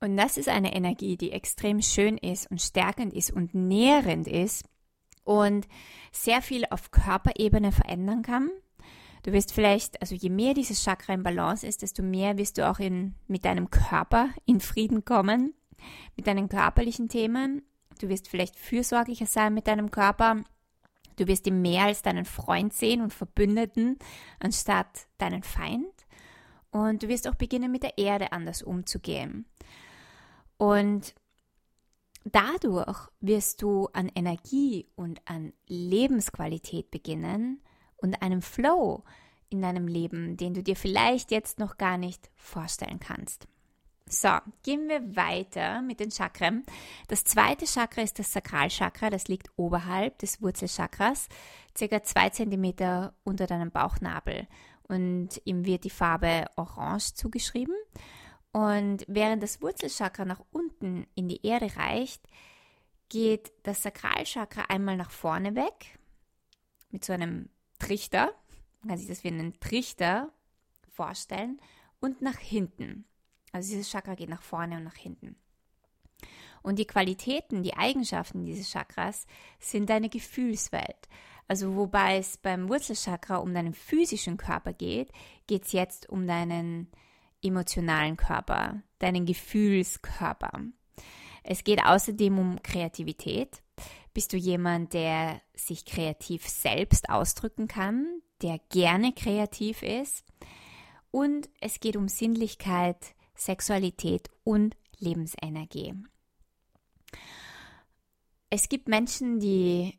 Und 0.02 0.18
das 0.18 0.38
ist 0.38 0.50
eine 0.50 0.74
Energie, 0.74 1.16
die 1.16 1.32
extrem 1.32 1.82
schön 1.82 2.18
ist 2.18 2.50
und 2.50 2.60
stärkend 2.60 3.14
ist 3.14 3.32
und 3.32 3.54
nährend 3.54 4.28
ist 4.28 4.66
und 5.24 5.68
sehr 6.12 6.42
viel 6.42 6.66
auf 6.72 6.90
Körperebene 6.90 7.72
verändern 7.72 8.24
kann. 8.24 8.50
Du 9.24 9.32
wirst 9.32 9.54
vielleicht, 9.54 10.02
also 10.02 10.16
je 10.16 10.32
mehr 10.32 10.56
dieses 10.56 10.84
Chakra 10.84 11.14
in 11.14 11.22
Balance 11.22 11.66
ist, 11.68 11.84
desto 11.84 12.02
mehr 12.02 12.38
wirst 12.38 12.58
du 12.58 12.68
auch 12.68 12.80
in, 12.80 13.14
mit 13.28 13.46
deinem 13.46 13.70
Körper 13.70 14.30
in 14.46 14.60
Frieden 14.60 15.06
kommen, 15.06 15.54
mit 16.18 16.26
deinen 16.26 16.50
körperlichen 16.50 17.08
Themen. 17.08 17.62
Du 18.00 18.10
wirst 18.10 18.28
vielleicht 18.28 18.58
fürsorglicher 18.58 19.28
sein 19.28 19.54
mit 19.54 19.68
deinem 19.68 19.92
Körper. 19.92 20.44
Du 21.18 21.28
wirst 21.28 21.46
ihn 21.46 21.62
mehr 21.62 21.84
als 21.84 22.02
deinen 22.02 22.26
Freund 22.26 22.74
sehen 22.74 23.02
und 23.02 23.14
Verbündeten, 23.14 24.00
anstatt 24.40 25.06
deinen 25.20 25.44
Feind. 25.44 25.86
Und 26.72 27.04
du 27.04 27.08
wirst 27.08 27.28
auch 27.28 27.36
beginnen, 27.36 27.72
mit 27.72 27.84
der 27.84 28.00
Erde 28.00 28.32
anders 28.32 28.64
umzugehen. 28.64 29.46
Und 30.62 31.16
dadurch 32.24 33.10
wirst 33.20 33.64
du 33.64 33.88
an 33.94 34.12
Energie 34.14 34.86
und 34.96 35.20
an 35.26 35.54
Lebensqualität 35.66 36.92
beginnen 36.92 37.64
und 37.98 38.22
einem 38.22 38.44
Flow 38.44 39.04
in 39.50 39.64
deinem 39.64 39.88
Leben, 39.88 40.38
den 40.38 40.54
du 40.54 40.62
dir 40.62 40.76
vielleicht 40.76 41.32
jetzt 41.32 41.58
noch 41.58 41.78
gar 41.78 41.98
nicht 41.98 42.30
vorstellen 42.36 43.00
kannst. 43.00 43.48
So, 44.08 44.30
gehen 44.62 44.88
wir 44.88 45.16
weiter 45.16 45.82
mit 45.82 46.00
den 46.00 46.12
Chakren. 46.12 46.64
Das 47.08 47.24
zweite 47.24 47.66
Chakra 47.66 48.04
ist 48.04 48.20
das 48.20 48.32
Sakralchakra, 48.32 49.10
das 49.10 49.30
liegt 49.30 49.50
oberhalb 49.56 50.20
des 50.20 50.44
Wurzelchakras, 50.44 51.28
circa 51.76 52.04
zwei 52.04 52.30
Zentimeter 52.30 53.16
unter 53.24 53.48
deinem 53.48 53.72
Bauchnabel. 53.72 54.48
Und 54.84 55.42
ihm 55.44 55.66
wird 55.66 55.86
die 55.86 55.90
Farbe 55.90 56.46
Orange 56.56 57.16
zugeschrieben. 57.16 57.74
Und 58.52 59.06
während 59.08 59.42
das 59.42 59.62
Wurzelchakra 59.62 60.26
nach 60.26 60.42
unten 60.52 61.08
in 61.16 61.30
die 61.30 61.46
Erde 61.46 61.76
reicht, 61.78 62.22
geht 63.10 63.52
das 63.64 63.84
Sakralchakra 63.84 64.66
einmal 64.70 64.98
nach 64.98 65.12
vorne 65.12 65.56
weg 65.56 66.00
mit 66.92 67.06
so 67.06 67.14
einem 67.14 67.50
Trichter. 67.80 68.34
Man 68.82 68.90
kann 68.90 68.98
sich 68.98 69.08
das 69.08 69.24
wie 69.24 69.30
einen 69.30 69.60
Trichter 69.60 70.32
vorstellen 70.90 71.62
und 72.00 72.22
nach 72.22 72.38
hinten. 72.38 73.06
Also 73.52 73.70
dieses 73.70 73.90
Chakra 73.90 74.16
geht 74.16 74.30
nach 74.30 74.42
vorne 74.42 74.78
und 74.78 74.84
nach 74.84 74.96
hinten. 74.96 75.36
Und 76.62 76.78
die 76.78 76.86
Qualitäten, 76.86 77.64
die 77.64 77.76
Eigenschaften 77.76 78.46
dieses 78.46 78.72
Chakras 78.72 79.26
sind 79.60 79.90
deine 79.90 80.10
Gefühlswelt. 80.10 81.10
Also 81.48 81.76
wobei 81.76 82.18
es 82.18 82.38
beim 82.38 82.70
Wurzelchakra 82.70 83.38
um 83.38 83.54
deinen 83.54 83.74
physischen 83.74 84.38
Körper 84.38 84.74
geht, 84.74 85.12
geht 85.48 85.66
es 85.66 85.72
jetzt 85.72 86.08
um 86.08 86.28
deinen 86.28 86.92
emotionalen 87.42 88.18
Körper, 88.18 88.82
deinen 89.00 89.26
Gefühlskörper. 89.26 90.62
Es 91.44 91.64
geht 91.64 91.84
außerdem 91.84 92.38
um 92.38 92.62
Kreativität. 92.62 93.62
Bist 94.14 94.34
du 94.34 94.38
jemand, 94.38 94.94
der 94.94 95.42
sich 95.56 95.86
kreativ 95.86 96.48
selbst 96.48 97.10
ausdrücken 97.10 97.68
kann, 97.68 98.06
der 98.42 98.60
gerne 98.70 99.14
kreativ 99.14 99.82
ist? 99.84 100.26
Und 101.12 101.50
es 101.60 101.80
geht 101.80 101.96
um 101.96 102.08
Sinnlichkeit, 102.08 103.16
Sexualität 103.36 104.30
und 104.44 104.76
Lebensenergie. 104.98 105.96
Es 108.50 108.70
gibt 108.70 108.88
Menschen, 108.88 109.40
die 109.40 109.98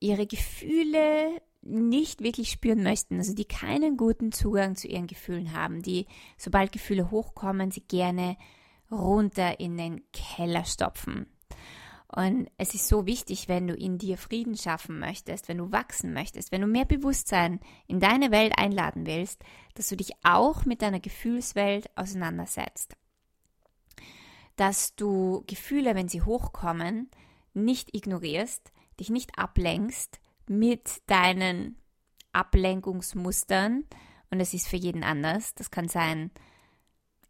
ihre 0.00 0.26
Gefühle 0.26 1.42
nicht 1.62 2.22
wirklich 2.22 2.50
spüren 2.50 2.82
möchten, 2.82 3.18
also 3.18 3.34
die 3.34 3.44
keinen 3.44 3.96
guten 3.96 4.32
Zugang 4.32 4.76
zu 4.76 4.88
ihren 4.88 5.06
Gefühlen 5.06 5.52
haben, 5.52 5.82
die, 5.82 6.06
sobald 6.36 6.72
Gefühle 6.72 7.10
hochkommen, 7.10 7.70
sie 7.70 7.82
gerne 7.82 8.36
runter 8.90 9.60
in 9.60 9.76
den 9.76 10.02
Keller 10.12 10.64
stopfen. 10.64 11.26
Und 12.14 12.50
es 12.58 12.74
ist 12.74 12.88
so 12.88 13.06
wichtig, 13.06 13.48
wenn 13.48 13.66
du 13.66 13.74
in 13.74 13.96
dir 13.96 14.18
Frieden 14.18 14.54
schaffen 14.54 14.98
möchtest, 14.98 15.48
wenn 15.48 15.56
du 15.56 15.72
wachsen 15.72 16.12
möchtest, 16.12 16.52
wenn 16.52 16.60
du 16.60 16.66
mehr 16.66 16.84
Bewusstsein 16.84 17.58
in 17.86 18.00
deine 18.00 18.30
Welt 18.30 18.52
einladen 18.58 19.06
willst, 19.06 19.42
dass 19.74 19.88
du 19.88 19.96
dich 19.96 20.12
auch 20.22 20.66
mit 20.66 20.82
deiner 20.82 21.00
Gefühlswelt 21.00 21.88
auseinandersetzt. 21.96 22.96
Dass 24.56 24.94
du 24.94 25.42
Gefühle, 25.46 25.94
wenn 25.94 26.08
sie 26.08 26.20
hochkommen, 26.20 27.10
nicht 27.54 27.96
ignorierst, 27.96 28.72
dich 29.00 29.08
nicht 29.08 29.38
ablenkst 29.38 30.20
mit 30.48 31.02
deinen 31.06 31.76
Ablenkungsmustern. 32.32 33.84
Und 34.30 34.40
es 34.40 34.54
ist 34.54 34.68
für 34.68 34.76
jeden 34.76 35.04
anders. 35.04 35.54
Das 35.54 35.70
kann 35.70 35.88
sein 35.88 36.30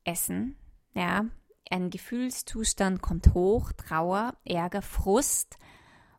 Essen, 0.04 0.56
ja, 0.94 1.24
ein 1.70 1.90
Gefühlszustand 1.90 3.00
kommt 3.00 3.34
hoch, 3.34 3.72
Trauer, 3.72 4.36
Ärger, 4.44 4.82
Frust 4.82 5.56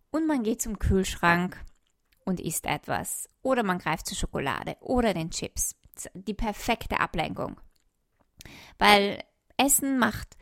und 0.10 0.26
man 0.26 0.44
geht 0.44 0.62
zum 0.62 0.80
Kühlschrank 0.80 1.64
und 2.26 2.40
isst 2.40 2.66
etwas 2.66 3.30
oder 3.42 3.64
man 3.64 3.78
greift 3.78 4.08
zur 4.08 4.18
Schokolade 4.18 4.76
oder 4.80 5.14
den 5.14 5.30
Chips. 5.30 5.76
Die 6.16 6.34
perfekte 6.34 7.00
Ablenkung. 7.00 7.60
Weil 8.80 9.24
Essen 9.58 10.00
macht, 10.00 10.38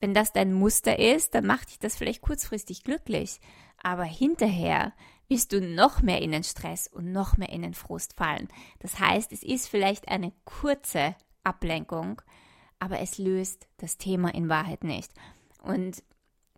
wenn 0.00 0.14
das 0.14 0.32
dein 0.32 0.52
Muster 0.52 0.98
ist, 0.98 1.34
dann 1.34 1.46
macht 1.46 1.70
dich 1.70 1.78
das 1.78 1.96
vielleicht 1.96 2.22
kurzfristig 2.22 2.82
glücklich, 2.82 3.40
aber 3.82 4.04
hinterher 4.04 4.92
wirst 5.28 5.52
du 5.52 5.60
noch 5.60 6.02
mehr 6.02 6.22
in 6.22 6.32
den 6.32 6.44
Stress 6.44 6.86
und 6.86 7.12
noch 7.12 7.36
mehr 7.36 7.50
in 7.50 7.62
den 7.62 7.74
Frust 7.74 8.14
fallen. 8.14 8.48
Das 8.80 8.98
heißt, 8.98 9.32
es 9.32 9.42
ist 9.42 9.68
vielleicht 9.68 10.08
eine 10.08 10.32
kurze 10.44 11.16
Ablenkung, 11.44 12.22
aber 12.78 13.00
es 13.00 13.18
löst 13.18 13.66
das 13.78 13.98
Thema 13.98 14.34
in 14.34 14.48
Wahrheit 14.48 14.84
nicht. 14.84 15.12
Und 15.62 16.02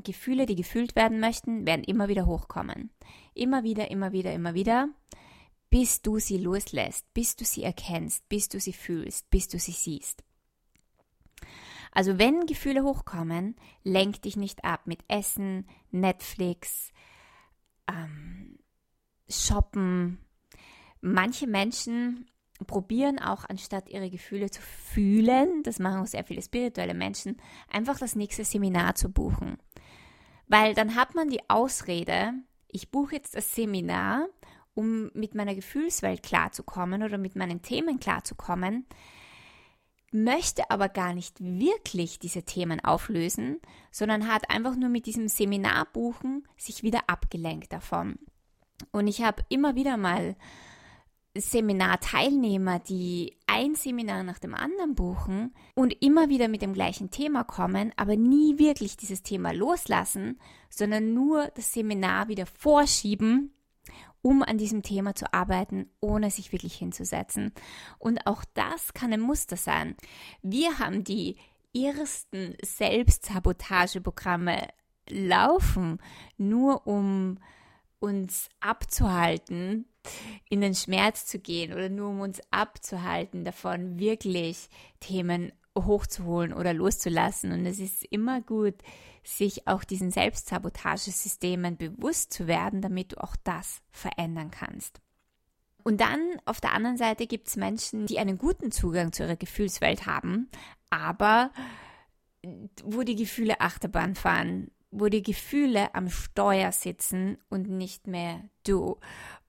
Gefühle, 0.04 0.46
die 0.46 0.56
gefühlt 0.56 0.96
werden 0.96 1.20
möchten, 1.20 1.66
werden 1.66 1.84
immer 1.84 2.08
wieder 2.08 2.26
hochkommen. 2.26 2.90
Immer 3.34 3.64
wieder, 3.64 3.90
immer 3.90 4.12
wieder, 4.12 4.32
immer 4.32 4.54
wieder, 4.54 4.88
bis 5.70 6.02
du 6.02 6.18
sie 6.18 6.38
loslässt, 6.38 7.12
bis 7.14 7.36
du 7.36 7.44
sie 7.44 7.62
erkennst, 7.62 8.28
bis 8.28 8.48
du 8.48 8.60
sie 8.60 8.72
fühlst, 8.72 9.28
bis 9.30 9.48
du 9.48 9.58
sie 9.58 9.72
siehst. 9.72 10.22
Also 11.92 12.18
wenn 12.18 12.46
Gefühle 12.46 12.84
hochkommen, 12.84 13.56
lenk 13.82 14.22
dich 14.22 14.36
nicht 14.36 14.64
ab 14.64 14.82
mit 14.86 15.00
Essen, 15.08 15.66
Netflix, 15.90 16.92
ähm, 17.88 18.37
Shoppen. 19.28 20.18
Manche 21.00 21.46
Menschen 21.46 22.26
probieren 22.66 23.18
auch, 23.18 23.44
anstatt 23.48 23.88
ihre 23.88 24.10
Gefühle 24.10 24.50
zu 24.50 24.60
fühlen, 24.60 25.62
das 25.62 25.78
machen 25.78 26.00
auch 26.00 26.06
sehr 26.06 26.24
viele 26.24 26.42
spirituelle 26.42 26.94
Menschen, 26.94 27.36
einfach 27.70 27.98
das 27.98 28.16
nächste 28.16 28.44
Seminar 28.44 28.94
zu 28.94 29.10
buchen. 29.10 29.58
Weil 30.48 30.74
dann 30.74 30.94
hat 30.94 31.14
man 31.14 31.28
die 31.28 31.48
Ausrede, 31.48 32.32
ich 32.66 32.90
buche 32.90 33.16
jetzt 33.16 33.36
das 33.36 33.54
Seminar, 33.54 34.26
um 34.74 35.10
mit 35.14 35.34
meiner 35.34 35.54
Gefühlswelt 35.54 36.22
klarzukommen 36.22 37.02
oder 37.02 37.18
mit 37.18 37.36
meinen 37.36 37.62
Themen 37.62 38.00
klarzukommen, 38.00 38.86
möchte 40.10 40.70
aber 40.70 40.88
gar 40.88 41.12
nicht 41.12 41.40
wirklich 41.40 42.18
diese 42.18 42.44
Themen 42.44 42.82
auflösen, 42.82 43.60
sondern 43.90 44.32
hat 44.32 44.50
einfach 44.50 44.74
nur 44.76 44.88
mit 44.88 45.06
diesem 45.06 45.28
Seminar 45.28 45.86
buchen 45.92 46.46
sich 46.56 46.82
wieder 46.82 47.02
abgelenkt 47.08 47.72
davon. 47.72 48.18
Und 48.92 49.06
ich 49.06 49.22
habe 49.22 49.42
immer 49.48 49.74
wieder 49.74 49.96
mal 49.96 50.36
Seminarteilnehmer, 51.36 52.78
die 52.80 53.36
ein 53.46 53.74
Seminar 53.74 54.22
nach 54.22 54.38
dem 54.38 54.54
anderen 54.54 54.94
buchen 54.94 55.54
und 55.74 56.02
immer 56.02 56.28
wieder 56.28 56.48
mit 56.48 56.62
dem 56.62 56.74
gleichen 56.74 57.10
Thema 57.10 57.44
kommen, 57.44 57.92
aber 57.96 58.16
nie 58.16 58.58
wirklich 58.58 58.96
dieses 58.96 59.22
Thema 59.22 59.52
loslassen, 59.52 60.40
sondern 60.70 61.14
nur 61.14 61.48
das 61.54 61.72
Seminar 61.72 62.28
wieder 62.28 62.46
vorschieben, 62.46 63.52
um 64.22 64.42
an 64.42 64.58
diesem 64.58 64.82
Thema 64.82 65.14
zu 65.14 65.32
arbeiten, 65.32 65.90
ohne 66.00 66.30
sich 66.30 66.52
wirklich 66.52 66.74
hinzusetzen. 66.74 67.52
Und 67.98 68.26
auch 68.26 68.44
das 68.54 68.94
kann 68.94 69.12
ein 69.12 69.20
Muster 69.20 69.56
sein. 69.56 69.96
Wir 70.42 70.78
haben 70.78 71.04
die 71.04 71.36
ersten 71.74 72.56
Selbstsabotageprogramme 72.62 74.68
laufen, 75.08 75.98
nur 76.36 76.86
um 76.86 77.38
uns 78.00 78.48
abzuhalten, 78.60 79.86
in 80.48 80.60
den 80.60 80.74
Schmerz 80.74 81.26
zu 81.26 81.38
gehen 81.38 81.72
oder 81.72 81.88
nur 81.88 82.10
um 82.10 82.20
uns 82.20 82.40
abzuhalten, 82.50 83.44
davon 83.44 83.98
wirklich 83.98 84.68
Themen 85.00 85.52
hochzuholen 85.76 86.52
oder 86.52 86.72
loszulassen. 86.72 87.52
Und 87.52 87.66
es 87.66 87.78
ist 87.78 88.04
immer 88.04 88.40
gut, 88.40 88.74
sich 89.24 89.66
auch 89.68 89.84
diesen 89.84 90.10
Selbstsabotagesystemen 90.10 91.76
bewusst 91.76 92.32
zu 92.32 92.46
werden, 92.46 92.80
damit 92.80 93.12
du 93.12 93.22
auch 93.22 93.36
das 93.44 93.82
verändern 93.90 94.50
kannst. 94.50 95.00
Und 95.84 96.00
dann 96.00 96.20
auf 96.44 96.60
der 96.60 96.72
anderen 96.72 96.96
Seite 96.96 97.26
gibt 97.26 97.48
es 97.48 97.56
Menschen, 97.56 98.06
die 98.06 98.18
einen 98.18 98.38
guten 98.38 98.70
Zugang 98.70 99.12
zu 99.12 99.22
ihrer 99.22 99.36
Gefühlswelt 99.36 100.06
haben, 100.06 100.50
aber 100.90 101.50
wo 102.84 103.02
die 103.02 103.16
Gefühle 103.16 103.60
Achterbahn 103.60 104.14
fahren, 104.14 104.70
wo 104.90 105.08
die 105.08 105.22
Gefühle 105.22 105.94
am 105.94 106.08
Steuer 106.08 106.72
sitzen 106.72 107.38
und 107.48 107.68
nicht 107.68 108.06
mehr 108.06 108.42
du. 108.66 108.98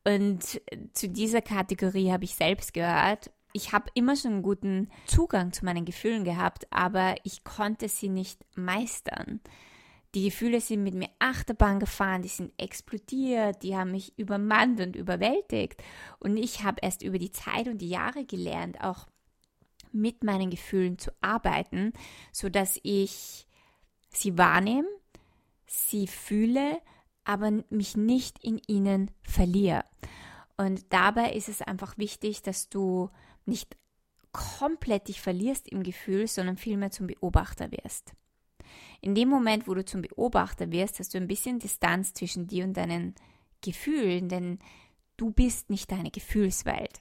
Und 0.05 0.61
zu 0.93 1.09
dieser 1.09 1.41
Kategorie 1.41 2.11
habe 2.11 2.25
ich 2.25 2.35
selbst 2.35 2.73
gehört. 2.73 3.31
Ich 3.53 3.73
habe 3.73 3.89
immer 3.93 4.15
schon 4.15 4.33
einen 4.33 4.43
guten 4.43 4.89
Zugang 5.05 5.53
zu 5.53 5.65
meinen 5.65 5.85
Gefühlen 5.85 6.23
gehabt, 6.23 6.67
aber 6.71 7.15
ich 7.23 7.43
konnte 7.43 7.89
sie 7.89 8.09
nicht 8.09 8.45
meistern. 8.55 9.39
Die 10.15 10.25
Gefühle 10.25 10.59
sind 10.59 10.83
mit 10.83 10.95
mir 10.95 11.09
Achterbahn 11.19 11.79
gefahren, 11.79 12.23
die 12.23 12.29
sind 12.29 12.51
explodiert, 12.57 13.61
die 13.61 13.75
haben 13.75 13.91
mich 13.91 14.17
übermannt 14.17 14.81
und 14.81 14.95
überwältigt. 14.95 15.83
Und 16.19 16.37
ich 16.37 16.63
habe 16.63 16.79
erst 16.81 17.03
über 17.03 17.19
die 17.19 17.31
Zeit 17.31 17.67
und 17.67 17.77
die 17.79 17.89
Jahre 17.89 18.25
gelernt, 18.25 18.81
auch 18.81 19.07
mit 19.91 20.23
meinen 20.23 20.49
Gefühlen 20.49 20.97
zu 20.97 21.11
arbeiten, 21.21 21.93
sodass 22.31 22.79
ich 22.81 23.47
sie 24.09 24.37
wahrnehme, 24.37 24.87
sie 25.69 26.07
fühle, 26.07 26.81
aber 27.23 27.51
mich 27.69 27.95
nicht 27.95 28.43
in 28.43 28.59
ihnen 28.67 29.11
verliere. 29.21 29.85
Und 30.57 30.91
dabei 30.91 31.33
ist 31.33 31.47
es 31.47 31.61
einfach 31.61 31.97
wichtig, 31.97 32.41
dass 32.41 32.69
du 32.69 33.09
nicht 33.45 33.77
komplett 34.31 35.07
dich 35.07 35.21
verlierst 35.21 35.67
im 35.67 35.83
Gefühl, 35.83 36.27
sondern 36.27 36.57
vielmehr 36.57 36.91
zum 36.91 37.07
Beobachter 37.07 37.71
wirst. 37.71 38.13
In 39.01 39.15
dem 39.15 39.29
Moment, 39.29 39.67
wo 39.67 39.73
du 39.73 39.85
zum 39.85 40.01
Beobachter 40.01 40.71
wirst, 40.71 40.99
hast 40.99 41.13
du 41.13 41.17
ein 41.17 41.27
bisschen 41.27 41.59
Distanz 41.59 42.13
zwischen 42.13 42.47
dir 42.47 42.65
und 42.65 42.75
deinen 42.75 43.15
Gefühlen, 43.61 44.29
denn 44.29 44.59
du 45.17 45.31
bist 45.31 45.69
nicht 45.69 45.91
deine 45.91 46.11
Gefühlswelt. 46.11 46.99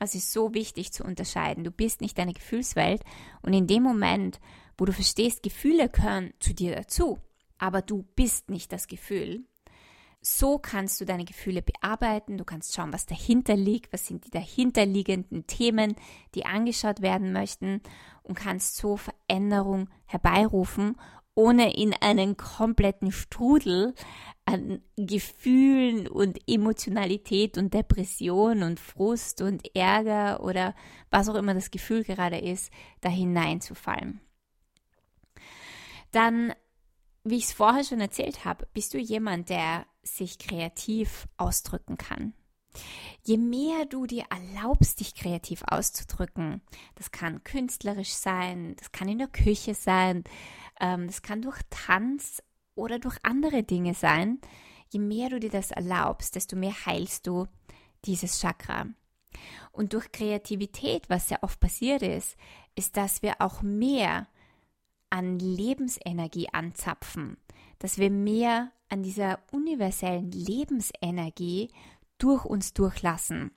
Es 0.00 0.14
ist 0.14 0.32
so 0.32 0.54
wichtig 0.54 0.92
zu 0.92 1.04
unterscheiden. 1.04 1.64
Du 1.64 1.70
bist 1.70 2.00
nicht 2.00 2.18
deine 2.18 2.32
Gefühlswelt 2.32 3.02
und 3.42 3.52
in 3.52 3.66
dem 3.66 3.82
Moment, 3.82 4.40
wo 4.76 4.84
du 4.84 4.92
verstehst, 4.92 5.42
Gefühle 5.42 5.88
gehören 5.88 6.32
zu 6.40 6.52
dir 6.52 6.74
dazu, 6.74 7.18
aber 7.58 7.82
du 7.82 8.04
bist 8.14 8.50
nicht 8.50 8.72
das 8.72 8.86
Gefühl, 8.86 9.44
so 10.20 10.58
kannst 10.58 11.00
du 11.00 11.04
deine 11.04 11.26
Gefühle 11.26 11.60
bearbeiten, 11.60 12.38
du 12.38 12.44
kannst 12.44 12.74
schauen, 12.74 12.94
was 12.94 13.04
dahinter 13.04 13.56
liegt, 13.56 13.92
was 13.92 14.06
sind 14.06 14.24
die 14.24 14.30
dahinterliegenden 14.30 15.46
Themen, 15.46 15.96
die 16.34 16.46
angeschaut 16.46 17.02
werden 17.02 17.32
möchten 17.32 17.82
und 18.22 18.34
kannst 18.34 18.76
so 18.76 18.96
Veränderung 18.96 19.90
herbeirufen, 20.06 20.96
ohne 21.34 21.76
in 21.76 21.92
einen 21.92 22.36
kompletten 22.36 23.12
Strudel 23.12 23.94
an 24.46 24.80
Gefühlen 24.96 26.06
und 26.06 26.38
Emotionalität 26.46 27.58
und 27.58 27.74
Depression 27.74 28.62
und 28.62 28.78
Frust 28.78 29.42
und 29.42 29.74
Ärger 29.74 30.42
oder 30.42 30.74
was 31.10 31.28
auch 31.28 31.34
immer 31.34 31.54
das 31.54 31.70
Gefühl 31.70 32.04
gerade 32.04 32.38
ist, 32.38 32.72
da 33.00 33.08
hineinzufallen. 33.08 34.20
Dann, 36.12 36.54
wie 37.24 37.36
ich 37.36 37.44
es 37.44 37.52
vorher 37.52 37.84
schon 37.84 38.00
erzählt 38.00 38.44
habe, 38.44 38.68
bist 38.74 38.94
du 38.94 38.98
jemand, 38.98 39.48
der 39.48 39.86
sich 40.02 40.38
kreativ 40.38 41.26
ausdrücken 41.38 41.96
kann. 41.96 42.34
Je 43.22 43.38
mehr 43.38 43.86
du 43.86 44.06
dir 44.06 44.24
erlaubst, 44.30 45.00
dich 45.00 45.14
kreativ 45.14 45.62
auszudrücken, 45.66 46.60
das 46.96 47.10
kann 47.10 47.42
künstlerisch 47.44 48.12
sein, 48.12 48.76
das 48.76 48.92
kann 48.92 49.08
in 49.08 49.18
der 49.18 49.28
Küche 49.28 49.74
sein, 49.74 50.24
ähm, 50.80 51.06
das 51.06 51.22
kann 51.22 51.40
durch 51.40 51.60
Tanz 51.70 52.42
oder 52.74 52.98
durch 52.98 53.16
andere 53.22 53.62
Dinge 53.62 53.94
sein, 53.94 54.40
je 54.90 54.98
mehr 54.98 55.30
du 55.30 55.40
dir 55.40 55.50
das 55.50 55.70
erlaubst, 55.70 56.34
desto 56.34 56.56
mehr 56.56 56.74
heilst 56.84 57.26
du 57.26 57.46
dieses 58.04 58.40
Chakra. 58.40 58.86
Und 59.72 59.92
durch 59.92 60.12
Kreativität, 60.12 61.08
was 61.08 61.28
sehr 61.28 61.42
oft 61.42 61.58
passiert 61.60 62.02
ist, 62.02 62.36
ist, 62.74 62.96
dass 62.96 63.22
wir 63.22 63.40
auch 63.40 63.62
mehr 63.62 64.28
an 65.14 65.38
Lebensenergie 65.38 66.48
anzapfen, 66.52 67.36
dass 67.78 67.98
wir 67.98 68.10
mehr 68.10 68.72
an 68.88 69.04
dieser 69.04 69.38
universellen 69.52 70.32
Lebensenergie 70.32 71.70
durch 72.18 72.44
uns 72.44 72.74
durchlassen, 72.74 73.52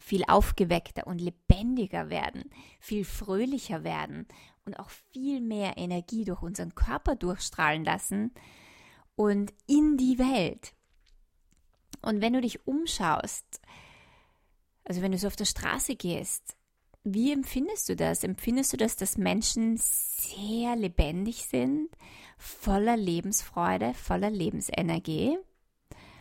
viel 0.00 0.24
aufgeweckter 0.26 1.06
und 1.06 1.20
lebendiger 1.20 2.10
werden, 2.10 2.50
viel 2.80 3.04
fröhlicher 3.04 3.84
werden 3.84 4.26
und 4.64 4.76
auch 4.80 4.90
viel 5.12 5.40
mehr 5.40 5.78
Energie 5.78 6.24
durch 6.24 6.42
unseren 6.42 6.74
Körper 6.74 7.14
durchstrahlen 7.14 7.84
lassen 7.84 8.34
und 9.14 9.54
in 9.68 9.96
die 9.96 10.18
Welt. 10.18 10.74
Und 12.00 12.20
wenn 12.20 12.32
du 12.32 12.40
dich 12.40 12.66
umschaust, 12.66 13.60
also 14.82 15.00
wenn 15.00 15.12
du 15.12 15.18
so 15.18 15.28
auf 15.28 15.36
der 15.36 15.44
Straße 15.44 15.94
gehst, 15.94 16.56
wie 17.04 17.32
empfindest 17.32 17.88
du 17.88 17.96
das? 17.96 18.24
Empfindest 18.24 18.72
du 18.72 18.76
das, 18.76 18.96
dass 18.96 19.18
Menschen 19.18 19.76
sehr 19.76 20.76
lebendig 20.76 21.46
sind, 21.46 21.88
voller 22.38 22.96
Lebensfreude, 22.96 23.94
voller 23.94 24.30
Lebensenergie? 24.30 25.38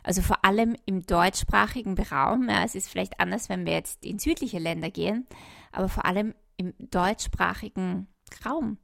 Also 0.04 0.22
vor 0.22 0.44
allem 0.44 0.76
im 0.86 1.06
deutschsprachigen 1.06 1.98
Raum. 2.00 2.50
Ja, 2.50 2.64
es 2.64 2.76
ist 2.76 2.90
vielleicht 2.90 3.20
anders, 3.20 3.50
wenn 3.50 3.66
wir 3.66 3.74
jetzt 3.74 4.04
in 4.04 4.18
südliche 4.18 4.58
Länder 4.58 4.90
gehen, 4.90 5.28
aber 5.72 5.90
vor 5.90 6.06
allem 6.06 6.34
im 6.58 6.74
deutschsprachigen 6.80 8.08
Raum. 8.46 8.78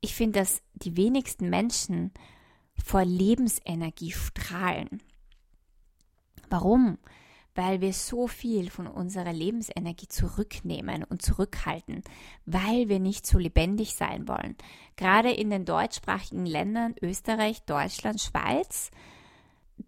Ich 0.00 0.14
finde, 0.14 0.40
dass 0.40 0.62
die 0.74 0.96
wenigsten 0.96 1.50
Menschen 1.50 2.12
vor 2.82 3.04
Lebensenergie 3.04 4.12
strahlen. 4.12 5.02
Warum? 6.48 6.98
Weil 7.60 7.82
wir 7.82 7.92
so 7.92 8.26
viel 8.26 8.70
von 8.70 8.86
unserer 8.86 9.34
Lebensenergie 9.34 10.08
zurücknehmen 10.08 11.04
und 11.04 11.20
zurückhalten, 11.20 12.02
weil 12.46 12.88
wir 12.88 13.00
nicht 13.00 13.26
so 13.26 13.36
lebendig 13.36 13.96
sein 13.96 14.26
wollen. 14.26 14.56
Gerade 14.96 15.30
in 15.30 15.50
den 15.50 15.66
deutschsprachigen 15.66 16.46
Ländern 16.46 16.94
Österreich, 17.02 17.62
Deutschland, 17.66 18.18
Schweiz, 18.18 18.90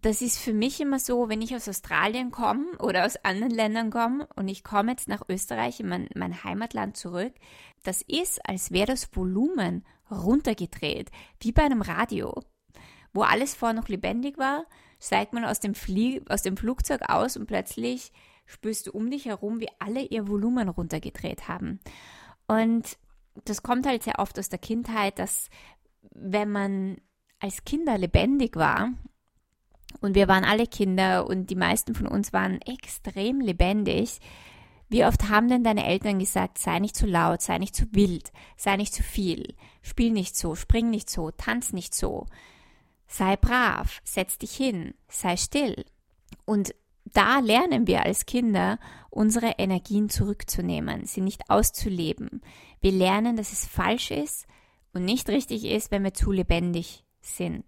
das 0.02 0.20
ist 0.20 0.38
für 0.38 0.52
mich 0.52 0.82
immer 0.82 0.98
so, 0.98 1.30
wenn 1.30 1.40
ich 1.40 1.54
aus 1.54 1.66
Australien 1.66 2.30
komme 2.30 2.76
oder 2.78 3.06
aus 3.06 3.16
anderen 3.24 3.54
Ländern 3.54 3.88
komme 3.88 4.28
und 4.36 4.48
ich 4.48 4.64
komme 4.64 4.90
jetzt 4.90 5.08
nach 5.08 5.22
Österreich 5.30 5.80
in 5.80 5.88
mein, 5.88 6.10
mein 6.14 6.44
Heimatland 6.44 6.98
zurück, 6.98 7.32
das 7.84 8.02
ist, 8.02 8.46
als 8.46 8.70
wäre 8.70 8.88
das 8.88 9.08
Volumen 9.16 9.86
runtergedreht, 10.10 11.10
wie 11.40 11.52
bei 11.52 11.62
einem 11.62 11.80
Radio. 11.80 12.42
Wo 13.14 13.22
alles 13.22 13.54
vorher 13.54 13.80
noch 13.80 13.88
lebendig 13.88 14.36
war, 14.36 14.66
steigt 15.02 15.32
man 15.32 15.44
aus 15.44 15.58
dem, 15.58 15.74
aus 16.28 16.42
dem 16.42 16.56
Flugzeug 16.56 17.02
aus 17.08 17.36
und 17.36 17.46
plötzlich 17.46 18.12
spürst 18.46 18.86
du 18.86 18.92
um 18.92 19.10
dich 19.10 19.26
herum, 19.26 19.60
wie 19.60 19.68
alle 19.78 20.02
ihr 20.02 20.28
Volumen 20.28 20.68
runtergedreht 20.68 21.48
haben. 21.48 21.80
Und 22.46 22.96
das 23.44 23.62
kommt 23.62 23.86
halt 23.86 24.04
sehr 24.04 24.18
oft 24.18 24.38
aus 24.38 24.48
der 24.48 24.58
Kindheit, 24.58 25.18
dass 25.18 25.48
wenn 26.14 26.50
man 26.50 26.98
als 27.40 27.64
Kinder 27.64 27.98
lebendig 27.98 28.56
war, 28.56 28.90
und 30.00 30.14
wir 30.14 30.26
waren 30.26 30.44
alle 30.44 30.66
Kinder 30.66 31.26
und 31.26 31.50
die 31.50 31.56
meisten 31.56 31.94
von 31.94 32.06
uns 32.06 32.32
waren 32.32 32.60
extrem 32.62 33.40
lebendig, 33.40 34.20
wie 34.88 35.04
oft 35.04 35.28
haben 35.28 35.48
denn 35.48 35.64
deine 35.64 35.86
Eltern 35.86 36.18
gesagt, 36.18 36.58
sei 36.58 36.78
nicht 36.78 36.96
zu 36.96 37.06
laut, 37.06 37.42
sei 37.42 37.58
nicht 37.58 37.74
zu 37.74 37.86
wild, 37.92 38.32
sei 38.56 38.76
nicht 38.76 38.94
zu 38.94 39.02
viel, 39.02 39.54
spiel 39.82 40.10
nicht 40.10 40.36
so, 40.36 40.54
spring 40.54 40.90
nicht 40.90 41.10
so, 41.10 41.30
tanz 41.30 41.72
nicht 41.72 41.94
so. 41.94 42.26
Sei 43.12 43.36
brav, 43.36 44.00
setz 44.04 44.38
dich 44.38 44.56
hin, 44.56 44.94
sei 45.06 45.36
still. 45.36 45.84
Und 46.46 46.74
da 47.04 47.40
lernen 47.40 47.86
wir 47.86 48.06
als 48.06 48.24
Kinder, 48.24 48.78
unsere 49.10 49.56
Energien 49.58 50.08
zurückzunehmen, 50.08 51.04
sie 51.04 51.20
nicht 51.20 51.50
auszuleben. 51.50 52.40
Wir 52.80 52.92
lernen, 52.92 53.36
dass 53.36 53.52
es 53.52 53.66
falsch 53.66 54.10
ist 54.10 54.46
und 54.94 55.04
nicht 55.04 55.28
richtig 55.28 55.66
ist, 55.66 55.90
wenn 55.90 56.04
wir 56.04 56.14
zu 56.14 56.32
lebendig 56.32 57.04
sind. 57.20 57.66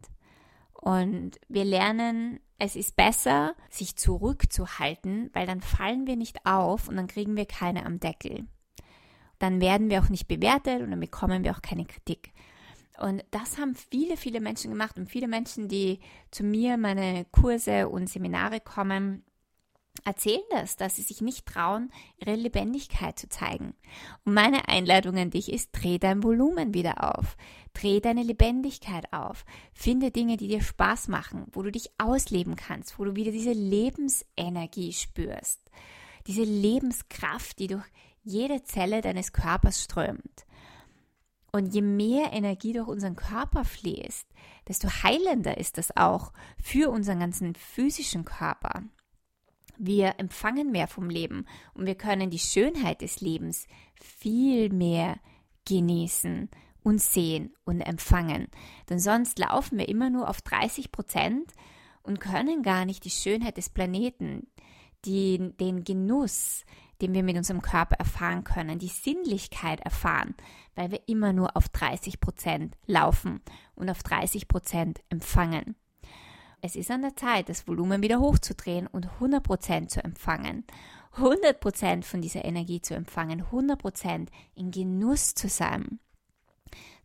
Und 0.73 1.33
wir 1.49 1.67
lernen, 1.67 2.41
es 2.59 2.75
ist 2.75 2.97
besser, 2.97 3.55
sich 3.69 3.97
zurückzuhalten, 3.97 5.29
weil 5.35 5.47
dann 5.47 5.61
fallen 5.61 6.07
wir 6.07 6.17
nicht 6.17 6.47
auf 6.47 6.89
und 6.89 6.97
dann 6.97 7.07
kriegen 7.07 7.37
wir 7.37 7.45
keine 7.45 7.85
am 7.85 8.01
Deckel. 8.01 8.47
Dann 9.39 9.61
werden 9.61 9.91
wir 9.91 10.03
auch 10.03 10.09
nicht 10.09 10.27
bewertet 10.27 10.81
und 10.81 10.91
dann 10.91 11.01
bekommen 11.01 11.45
wir 11.45 11.53
auch 11.53 11.61
keine 11.61 11.85
Kritik. 11.85 12.33
Und 12.99 13.25
das 13.31 13.59
haben 13.59 13.75
viele, 13.75 14.17
viele 14.17 14.41
Menschen 14.41 14.71
gemacht 14.71 14.97
und 14.99 15.11
viele 15.11 15.29
Menschen, 15.29 15.69
die 15.69 16.01
zu 16.31 16.45
mir 16.45 16.77
meine 16.77 17.25
Kurse 17.33 17.89
und 17.89 18.09
Seminare 18.09 18.61
kommen, 18.61 19.25
erzählen 20.05 20.43
das, 20.51 20.77
dass 20.77 20.97
sie 20.97 21.03
sich 21.03 21.21
nicht 21.21 21.47
trauen, 21.47 21.91
ihre 22.19 22.35
Lebendigkeit 22.35 23.19
zu 23.19 23.29
zeigen. 23.29 23.75
Und 24.25 24.35
meine 24.35 24.69
Einladung 24.69 25.17
an 25.17 25.31
dich 25.31 25.53
ist, 25.53 25.71
dreh 25.73 25.99
dein 25.99 26.23
Volumen 26.23 26.75
wieder 26.75 27.17
auf. 27.17 27.37
Dreh 27.73 28.01
deine 28.01 28.23
Lebendigkeit 28.23 29.13
auf. 29.13 29.45
Finde 29.73 30.11
Dinge, 30.11 30.37
die 30.37 30.49
dir 30.49 30.63
Spaß 30.63 31.09
machen, 31.09 31.47
wo 31.53 31.63
du 31.63 31.71
dich 31.71 31.91
ausleben 31.99 32.57
kannst, 32.57 32.99
wo 32.99 33.05
du 33.05 33.17
wieder 33.17 33.33
diese 33.33 33.53
Lebensenergie 33.53 34.93
spürst. 34.93 35.61
Diese 36.27 36.45
Lebenskraft, 36.45 37.59
die 37.59 37.69
durch 37.69 37.85
jede 38.23 38.63
Zelle 38.63 39.01
deines 39.01 39.33
Körpers 39.33 39.83
strömt. 39.83 40.44
Und 41.55 41.73
je 41.73 41.83
mehr 41.83 42.33
Energie 42.33 42.73
durch 42.73 42.89
unseren 42.89 43.15
Körper 43.15 43.65
fließt, 43.65 44.27
desto 44.67 44.89
heilender 44.89 45.57
ist 45.57 45.79
das 45.79 45.97
auch 45.97 46.33
für 46.61 46.91
unseren 46.91 47.21
ganzen 47.21 47.55
physischen 47.55 48.25
Körper. 48.25 48.83
Wir 49.79 50.19
empfangen 50.19 50.73
mehr 50.73 50.89
vom 50.89 51.09
Leben 51.09 51.47
und 51.75 51.87
wir 51.87 51.95
können 51.95 52.29
die 52.29 52.41
Schönheit 52.41 53.03
des 53.03 53.21
Lebens 53.21 53.69
viel 53.95 54.71
mehr 54.71 55.21
genießen 55.65 56.51
und 56.83 57.01
sehen 57.01 57.55
und 57.65 57.83
empfangen. 57.83 58.49
Denn 58.91 58.99
sonst 58.99 59.39
laufen 59.39 59.79
wir 59.79 59.89
immer 59.89 60.11
nur 60.11 60.29
auf 60.29 60.43
30 60.43 60.91
Prozent 60.91 61.53
und 62.03 62.19
können 62.19 62.65
gar 62.65 62.85
nicht 62.85 63.05
die 63.05 63.11
Schönheit 63.11 63.59
des 63.59 63.69
Planeten, 63.69 64.49
die, 65.05 65.53
den 65.61 65.85
Genuss, 65.85 66.65
den 67.01 67.15
wir 67.15 67.23
mit 67.23 67.37
unserem 67.37 67.63
Körper 67.63 67.97
erfahren 67.97 68.45
können, 68.45 68.79
die 68.79 68.89
Sinnlichkeit 68.89 69.81
erfahren, 69.81 70.35
weil 70.75 70.91
wir 70.91 71.01
immer 71.07 71.33
nur 71.33 71.57
auf 71.57 71.69
30 71.69 72.21
Prozent 72.21 72.77
laufen 72.87 73.41
und 73.75 73.91
auf 73.91 74.03
30 74.03 74.49
Prozent 74.49 75.01
empfangen. 75.09 75.77
Es 76.61 76.77
ist 76.77 76.91
an 76.91 77.03
der 77.03 77.15
Zeit, 77.15 77.51
das 77.51 77.69
Volumen 77.69 78.03
wieder 78.03 78.21
hochzudrehen 78.21 78.87
und 78.87 79.07
100 79.07 79.43
Prozent 79.43 79.91
zu 79.91 80.03
empfangen. 80.03 80.65
100 81.17 81.61
Prozent 81.61 82.05
von 82.05 82.23
dieser 82.23 82.45
Energie 82.45 82.81
zu 82.81 82.95
empfangen, 82.95 83.43
100 83.43 83.79
Prozent 83.79 84.31
in 84.55 84.71
Genuss 84.71 85.35
zu 85.35 85.49
sein. 85.49 86.01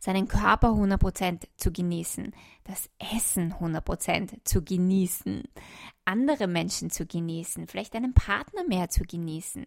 Seinen 0.00 0.26
Körper 0.26 0.70
100% 0.70 1.44
zu 1.56 1.70
genießen, 1.70 2.34
das 2.64 2.88
Essen 2.98 3.54
100% 3.54 4.38
zu 4.44 4.64
genießen, 4.64 5.44
andere 6.04 6.48
Menschen 6.48 6.90
zu 6.90 7.06
genießen, 7.06 7.68
vielleicht 7.68 7.94
einen 7.94 8.14
Partner 8.14 8.64
mehr 8.64 8.88
zu 8.88 9.04
genießen, 9.04 9.66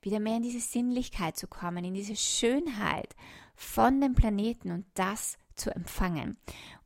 wieder 0.00 0.18
mehr 0.18 0.38
in 0.38 0.42
diese 0.42 0.60
Sinnlichkeit 0.60 1.36
zu 1.36 1.46
kommen, 1.46 1.84
in 1.84 1.94
diese 1.94 2.16
Schönheit 2.16 3.14
von 3.54 4.00
dem 4.00 4.14
Planeten 4.14 4.72
und 4.72 4.86
das 4.94 5.36
zu 5.54 5.70
empfangen. 5.72 6.36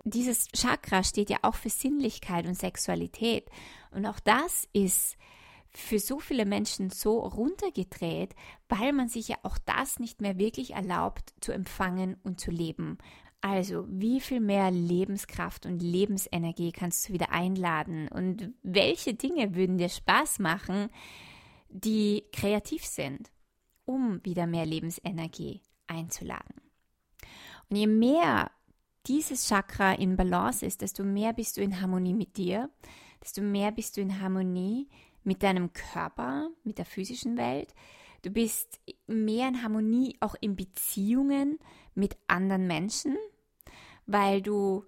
Und 0.05 0.15
dieses 0.15 0.49
Chakra 0.49 1.03
steht 1.03 1.31
ja 1.31 1.39
auch 1.43 1.55
für 1.55 1.71
Sinnlichkeit 1.71 2.47
und 2.47 2.55
Sexualität. 2.55 3.49
Und 3.91 4.05
auch 4.07 4.21
das 4.21 4.69
ist 4.73 5.17
für 5.79 5.99
so 5.99 6.19
viele 6.19 6.45
Menschen 6.45 6.91
so 6.91 7.21
runtergedreht, 7.21 8.35
weil 8.69 8.93
man 8.93 9.09
sich 9.09 9.29
ja 9.29 9.37
auch 9.43 9.59
das 9.59 9.99
nicht 9.99 10.21
mehr 10.21 10.38
wirklich 10.38 10.73
erlaubt 10.73 11.33
zu 11.41 11.53
empfangen 11.53 12.17
und 12.25 12.41
zu 12.41 12.51
leben. 12.51 12.99
Also, 13.41 13.87
wie 13.88 14.21
viel 14.21 14.41
mehr 14.41 14.73
Lebenskraft 14.73 15.64
und 15.64 15.81
Lebensenergie 15.81 16.73
kannst 16.73 17.09
du 17.09 17.12
wieder 17.12 17.31
einladen 17.31 18.09
und 18.09 18.53
welche 18.62 19.14
Dinge 19.14 19.55
würden 19.55 19.79
dir 19.79 19.88
Spaß 19.88 20.41
machen, 20.41 20.88
die 21.69 22.25
kreativ 22.33 22.85
sind, 22.85 23.31
um 23.85 24.21
wieder 24.25 24.49
mehr 24.49 24.67
Lebensenergie 24.67 25.62
einzuladen? 25.87 26.61
Und 27.71 27.77
je 27.77 27.87
mehr 27.87 28.51
dieses 29.07 29.47
Chakra 29.47 29.93
in 29.93 30.17
Balance 30.17 30.67
ist, 30.67 30.83
desto 30.83 31.05
mehr 31.05 31.33
bist 31.33 31.57
du 31.57 31.62
in 31.62 31.81
Harmonie 31.81 32.14
mit 32.14 32.37
dir, 32.37 32.69
desto 33.23 33.43
mehr 33.43 33.71
bist 33.71 33.97
du 33.97 34.01
in 34.01 34.21
Harmonie 34.21 34.88
mit 35.29 35.43
deinem 35.43 35.75
Körper, 35.75 36.49
mit 36.64 36.79
der 36.79 36.87
physischen 36.87 37.37
Welt. 37.37 37.75
Du 38.23 38.31
bist 38.31 38.81
mehr 39.07 39.47
in 39.49 39.62
Harmonie 39.62 40.17
auch 40.21 40.35
in 40.41 40.57
Beziehungen 40.57 41.59
mit 41.95 42.17
anderen 42.29 42.67
Menschen, 42.67 43.14
weil 44.07 44.41
du 44.41 44.87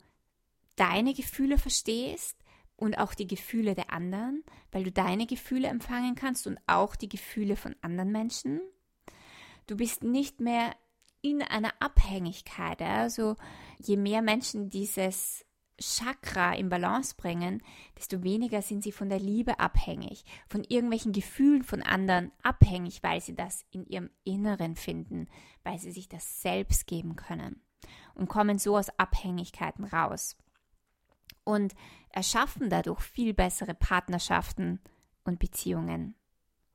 deine 0.76 1.12
Gefühle 1.12 1.58
verstehst 1.58 2.38
und 2.76 2.96
auch 2.96 3.12
die 3.12 3.26
Gefühle 3.26 3.74
der 3.74 3.92
anderen, 3.92 4.42
weil 4.72 4.84
du 4.84 4.90
deine 4.90 5.26
Gefühle 5.26 5.68
empfangen 5.68 6.14
kannst 6.14 6.46
und 6.46 6.58
auch 6.66 6.96
die 6.96 7.10
Gefühle 7.10 7.54
von 7.54 7.76
anderen 7.82 8.10
Menschen. 8.10 8.62
Du 9.66 9.76
bist 9.76 10.02
nicht 10.02 10.40
mehr 10.40 10.74
in 11.20 11.42
einer 11.42 11.74
Abhängigkeit. 11.80 12.80
Also 12.80 13.36
je 13.78 13.98
mehr 13.98 14.22
Menschen 14.22 14.70
dieses 14.70 15.44
Chakra 15.80 16.54
in 16.54 16.68
Balance 16.68 17.14
bringen, 17.16 17.62
desto 17.96 18.22
weniger 18.22 18.62
sind 18.62 18.82
sie 18.82 18.92
von 18.92 19.08
der 19.08 19.18
Liebe 19.18 19.58
abhängig, 19.58 20.24
von 20.48 20.62
irgendwelchen 20.64 21.12
Gefühlen 21.12 21.62
von 21.62 21.82
anderen 21.82 22.30
abhängig, 22.42 23.02
weil 23.02 23.20
sie 23.20 23.34
das 23.34 23.64
in 23.70 23.86
ihrem 23.86 24.10
Inneren 24.24 24.76
finden, 24.76 25.28
weil 25.64 25.78
sie 25.78 25.92
sich 25.92 26.08
das 26.08 26.42
selbst 26.42 26.86
geben 26.86 27.16
können 27.16 27.62
und 28.14 28.28
kommen 28.28 28.58
so 28.58 28.76
aus 28.76 28.90
Abhängigkeiten 28.98 29.84
raus 29.84 30.36
und 31.44 31.74
erschaffen 32.10 32.70
dadurch 32.70 33.00
viel 33.00 33.34
bessere 33.34 33.74
Partnerschaften 33.74 34.80
und 35.24 35.38
Beziehungen. 35.38 36.14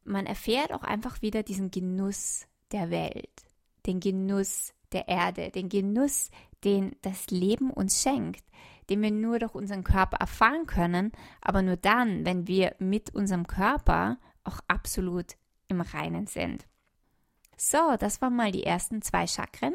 Man 0.03 0.25
erfährt 0.25 0.71
auch 0.71 0.83
einfach 0.83 1.21
wieder 1.21 1.43
diesen 1.43 1.71
Genuss 1.71 2.47
der 2.71 2.89
Welt, 2.89 3.45
den 3.85 3.99
Genuss 3.99 4.73
der 4.91 5.07
Erde, 5.07 5.51
den 5.51 5.69
Genuss, 5.69 6.29
den 6.63 6.95
das 7.01 7.29
Leben 7.29 7.69
uns 7.69 8.01
schenkt, 8.01 8.43
den 8.89 9.02
wir 9.02 9.12
nur 9.12 9.39
durch 9.39 9.56
unseren 9.56 9.84
Körper 9.84 10.17
erfahren 10.17 10.65
können, 10.65 11.12
aber 11.41 11.62
nur 11.62 11.78
dann, 11.78 12.26
wenn 12.26 12.48
wir 12.48 12.76
mit 12.80 13.13
unserem 13.13 13.48
Körper 13.48 14.17
auch 14.43 14.60
absolut 14.67 15.36
im 15.67 15.82
Reinen 15.82 16.28
sind. 16.28 16.65
So, 17.58 17.95
das 18.00 18.21
waren 18.21 18.36
mal 18.36 18.52
die 18.52 18.63
ersten 18.63 19.02
zwei 19.02 19.28
Chakren 19.28 19.74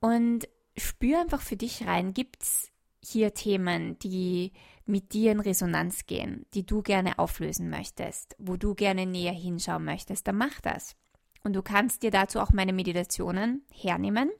und 0.00 0.48
spür 0.76 1.20
einfach 1.20 1.40
für 1.40 1.56
dich 1.56 1.86
rein, 1.86 2.14
gibt 2.14 2.42
es 2.42 2.70
hier 3.02 3.34
Themen, 3.34 3.98
die 3.98 4.52
mit 4.84 5.12
dir 5.12 5.32
in 5.32 5.40
Resonanz 5.40 6.06
gehen, 6.06 6.46
die 6.54 6.64
du 6.64 6.82
gerne 6.82 7.18
auflösen 7.18 7.68
möchtest, 7.70 8.34
wo 8.38 8.56
du 8.56 8.74
gerne 8.74 9.06
näher 9.06 9.32
hinschauen 9.32 9.84
möchtest, 9.84 10.26
dann 10.26 10.36
mach 10.36 10.60
das. 10.60 10.96
Und 11.44 11.54
du 11.54 11.62
kannst 11.62 12.02
dir 12.02 12.10
dazu 12.10 12.40
auch 12.40 12.52
meine 12.52 12.72
Meditationen 12.72 13.62
hernehmen. 13.70 14.30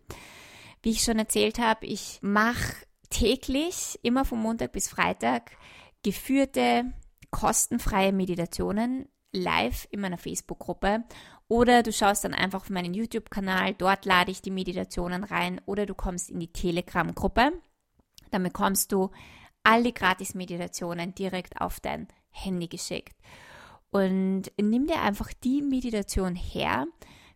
Wie 0.83 0.91
ich 0.91 1.03
schon 1.03 1.19
erzählt 1.19 1.59
habe, 1.59 1.87
ich 1.87 2.19
mache 2.23 2.88
täglich, 3.11 3.99
immer 4.03 4.25
von 4.25 4.41
Montag 4.41 4.73
bis 4.73 4.89
Freitag, 4.89 5.53
geführte, 6.03 6.93
kostenfreie 7.31 8.13
Meditationen 8.13 9.09
live 9.33 9.87
in 9.91 10.01
meiner 10.01 10.19
Facebook-Gruppe 10.19 11.05
oder 11.49 11.83
du 11.83 11.93
schaust 11.93 12.25
dann 12.25 12.35
einfach 12.35 12.61
auf 12.63 12.71
meinen 12.71 12.95
YouTube-Kanal, 12.95 13.75
dort 13.75 14.05
lade 14.05 14.31
ich 14.31 14.43
die 14.43 14.51
Meditationen 14.51 15.25
rein 15.25 15.61
oder 15.67 15.87
du 15.87 15.95
kommst 15.95 16.31
in 16.31 16.41
die 16.41 16.53
Telegram-Gruppe. 16.53 17.53
Dann 18.31 18.43
bekommst 18.43 18.93
du 18.93 19.11
alle 19.63 19.93
Gratis-Meditationen 19.93 21.15
direkt 21.15 21.61
auf 21.61 21.81
dein 21.81 22.09
Handy 22.31 22.69
geschickt. 22.69 23.17
Und 23.91 24.53
nimm 24.61 24.87
dir 24.87 25.01
einfach 25.01 25.33
die 25.33 25.63
Meditation 25.63 26.35
her 26.35 26.87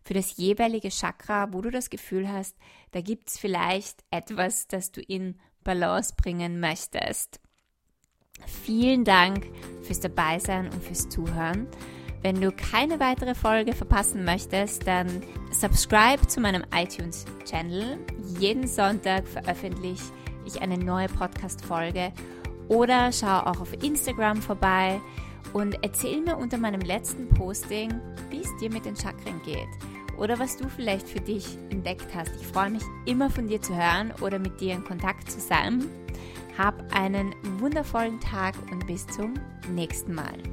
für 0.03 0.13
das 0.13 0.37
jeweilige 0.37 0.89
Chakra, 0.89 1.51
wo 1.53 1.61
du 1.61 1.71
das 1.71 1.89
Gefühl 1.89 2.29
hast, 2.29 2.55
da 2.91 3.01
gibt 3.01 3.29
es 3.29 3.39
vielleicht 3.39 4.03
etwas, 4.11 4.67
das 4.67 4.91
du 4.91 5.01
in 5.01 5.39
Balance 5.63 6.13
bringen 6.15 6.59
möchtest. 6.59 7.39
Vielen 8.45 9.03
Dank 9.03 9.45
fürs 9.83 9.99
Dabeisein 9.99 10.69
und 10.69 10.83
fürs 10.83 11.09
Zuhören. 11.09 11.67
Wenn 12.21 12.39
du 12.39 12.51
keine 12.51 12.99
weitere 12.99 13.35
Folge 13.35 13.73
verpassen 13.73 14.23
möchtest, 14.23 14.87
dann 14.87 15.21
subscribe 15.51 16.25
zu 16.27 16.39
meinem 16.39 16.63
iTunes-Channel. 16.73 17.99
Jeden 18.39 18.67
Sonntag 18.67 19.27
veröffentliche 19.27 20.03
ich 20.45 20.61
eine 20.61 20.77
neue 20.77 21.07
Podcast-Folge 21.07 22.11
oder 22.67 23.11
schau 23.11 23.39
auch 23.39 23.59
auf 23.59 23.73
Instagram 23.83 24.41
vorbei 24.41 24.99
und 25.53 25.77
erzähl 25.83 26.21
mir 26.21 26.37
unter 26.37 26.57
meinem 26.57 26.81
letzten 26.81 27.29
Posting, 27.29 27.93
wie 28.29 28.41
es 28.41 28.57
dir 28.59 28.71
mit 28.71 28.85
den 28.85 28.95
Chakren 28.95 29.41
geht 29.43 29.92
oder 30.23 30.39
was 30.39 30.55
du 30.55 30.69
vielleicht 30.69 31.07
für 31.07 31.19
dich 31.19 31.57
entdeckt 31.69 32.07
hast. 32.15 32.31
Ich 32.39 32.47
freue 32.47 32.69
mich 32.69 32.83
immer 33.05 33.29
von 33.29 33.47
dir 33.47 33.61
zu 33.61 33.75
hören 33.75 34.13
oder 34.21 34.39
mit 34.39 34.61
dir 34.61 34.73
in 34.73 34.85
Kontakt 34.85 35.29
zu 35.29 35.39
sein. 35.39 35.83
Hab 36.57 36.95
einen 36.95 37.35
wundervollen 37.59 38.21
Tag 38.21 38.55
und 38.71 38.87
bis 38.87 39.05
zum 39.07 39.33
nächsten 39.69 40.15
Mal. 40.15 40.52